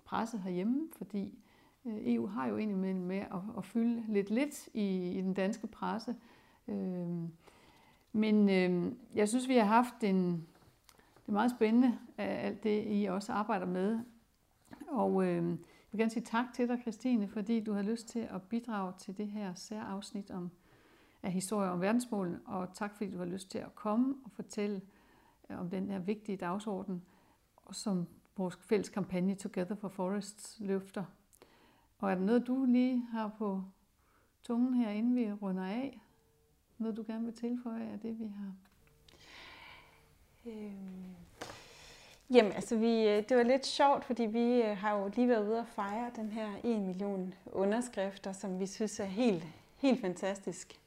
presse 0.04 0.38
herhjemme, 0.38 0.88
fordi 0.92 1.24
øh, 1.24 1.45
Øh, 1.86 2.14
EU 2.14 2.26
har 2.26 2.46
jo 2.46 2.56
indimellem 2.56 3.02
med 3.02 3.18
at, 3.18 3.40
at 3.58 3.64
fylde 3.64 4.04
lidt 4.08 4.30
lidt 4.30 4.68
i, 4.74 5.12
i 5.18 5.20
den 5.20 5.34
danske 5.34 5.66
presse. 5.66 6.16
Øh, 6.68 7.08
men 8.12 8.48
øh, 8.48 8.92
jeg 9.14 9.28
synes, 9.28 9.48
vi 9.48 9.56
har 9.56 9.64
haft 9.64 10.04
en, 10.04 10.46
det 10.96 11.28
er 11.28 11.32
meget 11.32 11.50
spændende, 11.50 11.88
øh, 12.18 12.44
alt 12.44 12.62
det 12.62 12.84
I 12.86 13.04
også 13.04 13.32
arbejder 13.32 13.66
med. 13.66 14.00
Og 14.88 15.24
øh, 15.24 15.50
jeg 15.50 15.92
vil 15.92 15.98
gerne 15.98 16.10
sige 16.10 16.24
tak 16.24 16.46
til 16.54 16.68
dig, 16.68 16.78
Christine, 16.80 17.28
fordi 17.28 17.60
du 17.60 17.72
har 17.72 17.82
lyst 17.82 18.08
til 18.08 18.28
at 18.30 18.42
bidrage 18.42 18.92
til 18.98 19.16
det 19.16 19.28
her 19.28 19.54
særafsnit 19.54 20.30
om, 20.30 20.50
af 21.22 21.32
historie 21.32 21.70
om 21.70 21.80
verdensmålen. 21.80 22.36
og 22.44 22.74
tak 22.74 22.96
fordi 22.96 23.10
du 23.10 23.18
har 23.18 23.24
lyst 23.24 23.50
til 23.50 23.58
at 23.58 23.74
komme 23.74 24.14
og 24.24 24.30
fortælle 24.30 24.80
øh, 25.50 25.60
om 25.60 25.70
den 25.70 25.90
her 25.90 25.98
vigtige 25.98 26.36
dagsorden, 26.36 27.02
som 27.72 28.06
vores 28.36 28.56
fælles 28.56 28.88
kampagne 28.88 29.34
Together 29.34 29.74
for 29.74 29.88
Forests 29.88 30.56
løfter. 30.60 31.04
Og 31.98 32.10
er 32.10 32.14
der 32.14 32.22
noget, 32.22 32.46
du 32.46 32.64
lige 32.64 33.06
har 33.12 33.28
på 33.38 33.62
tungen 34.42 34.74
her, 34.74 34.90
inden 34.90 35.16
vi 35.16 35.32
runder 35.32 35.64
af? 35.64 36.00
Noget, 36.78 36.96
du 36.96 37.04
gerne 37.06 37.24
vil 37.24 37.34
tilføje 37.34 37.92
af 37.92 38.00
det, 38.00 38.18
vi 38.20 38.26
har 38.26 38.52
Øhm, 40.46 41.14
jamen, 42.30 42.52
altså 42.52 42.76
vi, 42.76 43.08
øh, 43.08 43.28
det 43.28 43.36
var 43.36 43.42
lidt 43.42 43.66
sjovt, 43.66 44.04
fordi 44.04 44.22
vi 44.22 44.62
øh, 44.62 44.76
har 44.76 44.98
jo 44.98 45.10
lige 45.16 45.28
været 45.28 45.48
ude 45.48 45.58
og 45.58 45.66
fejre 45.66 46.10
den 46.16 46.32
her 46.32 46.48
1 46.64 46.80
million 46.80 47.34
underskrifter, 47.52 48.32
som 48.32 48.60
vi 48.60 48.66
synes 48.66 49.00
er 49.00 49.04
helt, 49.04 49.44
helt 49.76 50.00
fantastisk. 50.00 50.80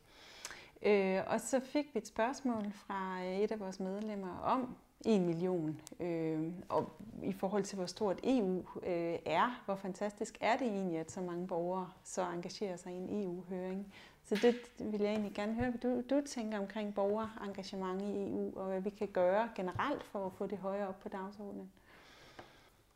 Øh, 0.81 1.19
og 1.27 1.41
så 1.41 1.59
fik 1.59 1.85
vi 1.93 1.97
et 1.97 2.07
spørgsmål 2.07 2.71
fra 2.73 3.23
øh, 3.23 3.39
et 3.39 3.51
af 3.51 3.59
vores 3.59 3.79
medlemmer 3.79 4.37
om 4.37 4.75
1 5.05 5.21
million, 5.21 5.81
øh, 5.99 6.51
og 6.69 6.91
i 7.23 7.33
forhold 7.33 7.63
til 7.63 7.75
hvor 7.75 7.85
stort 7.85 8.19
EU 8.23 8.57
øh, 8.83 9.19
er, 9.25 9.61
hvor 9.65 9.75
fantastisk 9.75 10.37
er 10.41 10.57
det 10.57 10.67
egentlig, 10.67 10.99
at 10.99 11.11
så 11.11 11.21
mange 11.21 11.47
borgere 11.47 11.89
så 12.03 12.21
engagerer 12.21 12.77
sig 12.77 12.91
i 12.91 12.95
en 12.95 13.23
EU-høring. 13.23 13.93
Så 14.25 14.35
det 14.35 14.55
vil 14.91 15.01
jeg 15.01 15.09
egentlig 15.09 15.33
gerne 15.33 15.53
høre, 15.53 15.69
hvad 15.69 15.79
du, 15.79 16.15
du 16.15 16.21
tænker 16.25 16.59
omkring 16.59 16.95
borgerengagement 16.95 18.01
i 18.01 18.05
EU, 18.05 18.51
og 18.55 18.67
hvad 18.67 18.81
vi 18.81 18.89
kan 18.89 19.07
gøre 19.07 19.49
generelt 19.55 20.03
for 20.03 20.25
at 20.25 20.33
få 20.33 20.47
det 20.47 20.57
højere 20.57 20.87
op 20.87 20.99
på 20.99 21.09
dagsordenen. 21.09 21.71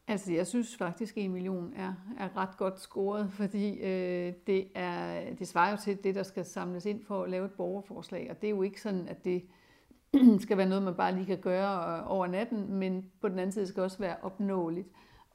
Altså, 0.07 0.33
jeg 0.33 0.47
synes 0.47 0.77
faktisk, 0.77 1.17
at 1.17 1.23
1 1.23 1.31
million 1.31 1.73
er, 1.75 1.93
er 2.19 2.37
ret 2.37 2.57
godt 2.57 2.79
scoret, 2.79 3.31
fordi 3.31 3.79
øh, 3.79 4.33
det, 4.47 4.67
er, 4.75 5.33
det 5.33 5.47
svarer 5.47 5.71
jo 5.71 5.77
til 5.77 6.03
det, 6.03 6.15
der 6.15 6.23
skal 6.23 6.45
samles 6.45 6.85
ind 6.85 7.03
for 7.03 7.23
at 7.23 7.29
lave 7.29 7.45
et 7.45 7.51
borgerforslag. 7.51 8.27
Og 8.29 8.41
det 8.41 8.47
er 8.47 8.51
jo 8.51 8.61
ikke 8.61 8.81
sådan, 8.81 9.07
at 9.07 9.25
det 9.25 9.45
skal 10.43 10.57
være 10.57 10.69
noget, 10.69 10.83
man 10.83 10.95
bare 10.95 11.15
lige 11.15 11.25
kan 11.25 11.41
gøre 11.41 11.97
øh, 11.97 12.11
over 12.11 12.27
natten, 12.27 12.73
men 12.73 13.11
på 13.21 13.27
den 13.27 13.39
anden 13.39 13.51
side 13.51 13.67
skal 13.67 13.75
det 13.75 13.83
også 13.83 13.99
være 13.99 14.15
opnåeligt. 14.21 14.87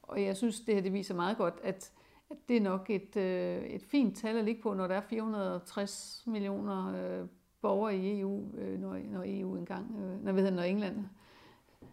Og 0.02 0.22
jeg 0.22 0.36
synes, 0.36 0.60
det 0.60 0.74
her 0.74 0.82
det 0.82 0.92
viser 0.92 1.14
meget 1.14 1.36
godt, 1.36 1.54
at 1.62 1.92
at 2.30 2.36
det 2.48 2.56
er 2.56 2.60
nok 2.60 2.90
et, 2.90 3.16
øh, 3.16 3.62
et 3.62 3.82
fint 3.82 4.16
tal 4.16 4.36
at 4.36 4.44
ligge 4.44 4.62
på, 4.62 4.74
når 4.74 4.86
der 4.86 4.94
er 4.94 5.00
460 5.00 6.22
millioner 6.26 6.94
øh, 6.94 7.26
borgere 7.60 7.96
i 7.96 8.20
EU, 8.20 8.58
øh, 8.58 8.80
når, 8.80 8.98
når 9.10 9.22
EU 9.26 9.56
engang, 9.56 9.96
øh, 9.98 10.24
når, 10.24 10.32
ved, 10.32 10.50
når 10.50 10.62
England 10.62 11.04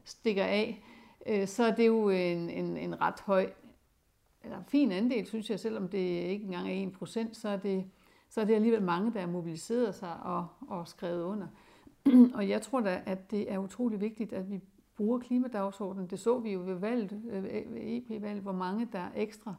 stikker 0.03 0.43
af, 0.43 0.83
øh, 1.25 1.47
så 1.47 1.63
er 1.63 1.75
det 1.75 1.87
jo 1.87 2.09
en, 2.09 2.49
en, 2.49 2.77
en 2.77 3.01
ret 3.01 3.19
høj, 3.19 3.49
eller 4.43 4.63
fin 4.67 4.91
andel, 4.91 5.25
synes 5.25 5.49
jeg, 5.49 5.59
selvom 5.59 5.87
det 5.87 5.97
ikke 5.97 6.45
engang 6.45 6.69
er 6.69 6.89
1%, 7.05 7.33
så 7.33 7.49
er 7.49 7.57
det, 7.57 7.85
så 8.29 8.41
er 8.41 8.45
det 8.45 8.55
alligevel 8.55 8.81
mange, 8.81 9.13
der 9.13 9.19
har 9.19 9.27
mobiliseret 9.27 9.95
sig 9.95 10.17
og, 10.23 10.47
og 10.67 10.87
skrevet 10.87 11.23
under 11.23 11.47
og 12.37 12.49
jeg 12.49 12.61
tror 12.61 12.81
da, 12.81 13.01
at 13.05 13.31
det 13.31 13.51
er 13.51 13.57
utrolig 13.57 14.01
vigtigt, 14.01 14.33
at 14.33 14.51
vi 14.51 14.61
bruger 14.95 15.19
klimadagsordenen. 15.19 16.07
Det 16.07 16.19
så 16.19 16.39
vi 16.39 16.53
jo 16.53 16.59
ved 16.59 16.75
valget, 16.75 17.21
øh, 17.29 17.45
EP-valget, 17.75 18.43
hvor 18.43 18.51
mange 18.51 18.87
der 18.91 19.07
ekstra 19.15 19.55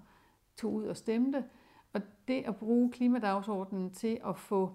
tog 0.56 0.72
ud 0.72 0.84
og 0.84 0.96
stemte. 0.96 1.44
Og 1.92 2.00
det 2.28 2.42
at 2.42 2.56
bruge 2.56 2.92
klimadagsordenen 2.92 3.90
til 3.90 4.20
at 4.26 4.38
få 4.38 4.74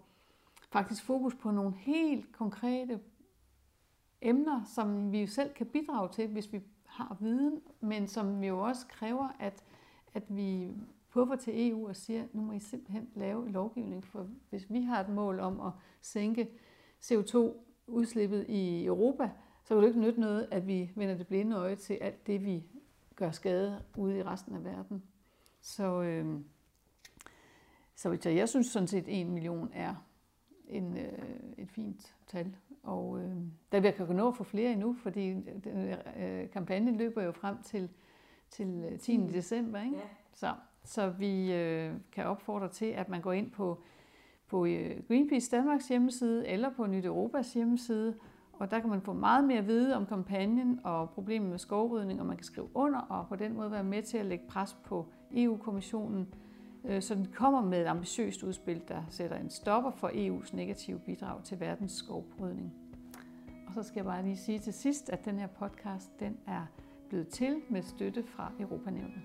faktisk 0.71 1.03
fokus 1.03 1.35
på 1.35 1.51
nogle 1.51 1.73
helt 1.73 2.31
konkrete 2.31 2.99
emner, 4.21 4.63
som 4.63 5.11
vi 5.11 5.21
jo 5.21 5.27
selv 5.27 5.53
kan 5.53 5.65
bidrage 5.65 6.09
til, 6.09 6.27
hvis 6.27 6.53
vi 6.53 6.61
har 6.85 7.17
viden, 7.19 7.61
men 7.81 8.07
som 8.07 8.43
jo 8.43 8.59
også 8.59 8.87
kræver, 8.87 9.29
at, 9.39 9.63
at 10.13 10.23
vi 10.29 10.71
puffer 11.09 11.35
til 11.35 11.69
EU 11.69 11.87
og 11.87 11.95
siger, 11.95 12.23
nu 12.33 12.41
må 12.41 12.51
I 12.51 12.59
simpelthen 12.59 13.09
lave 13.15 13.51
lovgivning, 13.51 14.05
for 14.05 14.27
hvis 14.49 14.69
vi 14.69 14.81
har 14.81 14.99
et 14.99 15.09
mål 15.09 15.39
om 15.39 15.61
at 15.61 15.71
sænke 16.01 16.49
CO2-udslippet 17.01 18.45
i 18.49 18.85
Europa, 18.85 19.29
så 19.63 19.75
kan 19.75 19.81
det 19.81 19.87
ikke 19.87 19.99
nytte 19.99 20.19
noget, 20.19 20.47
at 20.51 20.67
vi 20.67 20.91
vender 20.95 21.17
det 21.17 21.27
blinde 21.27 21.55
øje 21.55 21.75
til 21.75 21.93
alt 21.93 22.27
det, 22.27 22.45
vi 22.45 22.63
gør 23.15 23.31
skade 23.31 23.83
ude 23.97 24.17
i 24.17 24.23
resten 24.23 24.55
af 24.55 24.63
verden. 24.63 25.03
Så, 25.61 26.01
øh, 26.01 26.39
så 27.95 28.29
jeg 28.29 28.49
synes 28.49 28.67
sådan 28.67 28.87
set, 28.87 29.07
at 29.07 29.21
1 29.21 29.27
million 29.27 29.69
er 29.73 29.95
en, 30.67 30.97
øh, 30.97 31.19
et 31.57 31.69
fint 31.69 32.15
tal. 32.27 32.55
Og 32.83 33.19
øh, 33.19 33.35
der 33.71 33.79
vil 33.79 33.93
jeg 33.97 34.07
nå 34.07 34.27
at 34.27 34.37
få 34.37 34.43
flere 34.43 34.71
endnu, 34.71 34.93
fordi 34.93 35.33
den, 35.63 35.95
øh, 36.17 36.49
kampagnen 36.49 36.97
løber 36.97 37.23
jo 37.23 37.31
frem 37.31 37.63
til, 37.63 37.89
til 38.49 38.97
10. 38.99 39.15
Øh, 39.15 39.21
mm. 39.21 39.29
december. 39.29 39.81
Ikke? 39.81 39.97
Ja. 39.97 40.03
Så, 40.33 40.53
så 40.83 41.09
vi 41.09 41.53
øh, 41.53 41.93
kan 42.11 42.25
opfordre 42.25 42.69
til, 42.69 42.85
at 42.85 43.09
man 43.09 43.21
går 43.21 43.31
ind 43.31 43.51
på, 43.51 43.83
på 44.51 44.65
øh, 44.65 45.03
Greenpeace 45.07 45.51
Danmarks 45.51 45.87
hjemmeside 45.87 46.47
eller 46.47 46.69
på 46.69 46.87
Nyt 46.87 47.05
Europas 47.05 47.53
hjemmeside, 47.53 48.15
og 48.53 48.71
der 48.71 48.79
kan 48.79 48.89
man 48.89 49.01
få 49.01 49.13
meget 49.13 49.43
mere 49.43 49.57
at 49.57 49.67
vide 49.67 49.95
om 49.95 50.05
kampagnen 50.05 50.79
og 50.83 51.09
problemet 51.09 51.49
med 51.49 51.57
skovrydning, 51.57 52.19
og 52.19 52.25
man 52.25 52.37
kan 52.37 52.43
skrive 52.43 52.67
under 52.73 52.99
og 52.99 53.27
på 53.27 53.35
den 53.35 53.53
måde 53.53 53.71
være 53.71 53.83
med 53.83 54.03
til 54.03 54.17
at 54.17 54.25
lægge 54.25 54.45
pres 54.47 54.77
på 54.85 55.07
EU-kommissionen, 55.35 56.27
øh, 56.85 57.01
så 57.01 57.15
den 57.15 57.27
kommer 57.33 57.61
med 57.61 57.81
et 57.81 57.85
ambitiøst 57.85 58.43
udspil, 58.43 58.81
der 58.87 59.03
sætter 59.09 59.37
en 59.37 59.49
stopper 59.49 59.91
for 59.91 60.07
EU's 60.07 60.55
negative 60.55 60.99
bidrag 60.99 61.43
til 61.43 61.59
verdens 61.59 61.91
skovrydning. 61.91 62.73
Og 63.67 63.73
så 63.73 63.83
skal 63.83 63.95
jeg 63.95 64.05
bare 64.05 64.23
lige 64.23 64.37
sige 64.37 64.59
til 64.59 64.73
sidst, 64.73 65.09
at 65.09 65.25
den 65.25 65.39
her 65.39 65.47
podcast 65.47 66.19
den 66.19 66.37
er 66.47 66.65
blevet 67.09 67.27
til 67.27 67.61
med 67.69 67.81
støtte 67.81 68.23
fra 68.23 68.51
Europanævnet. 68.59 69.21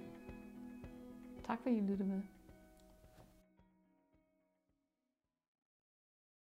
Tak 1.44 1.62
fordi 1.62 1.76
I 1.76 1.80
lyttede 1.80 2.08
med. 2.08 2.35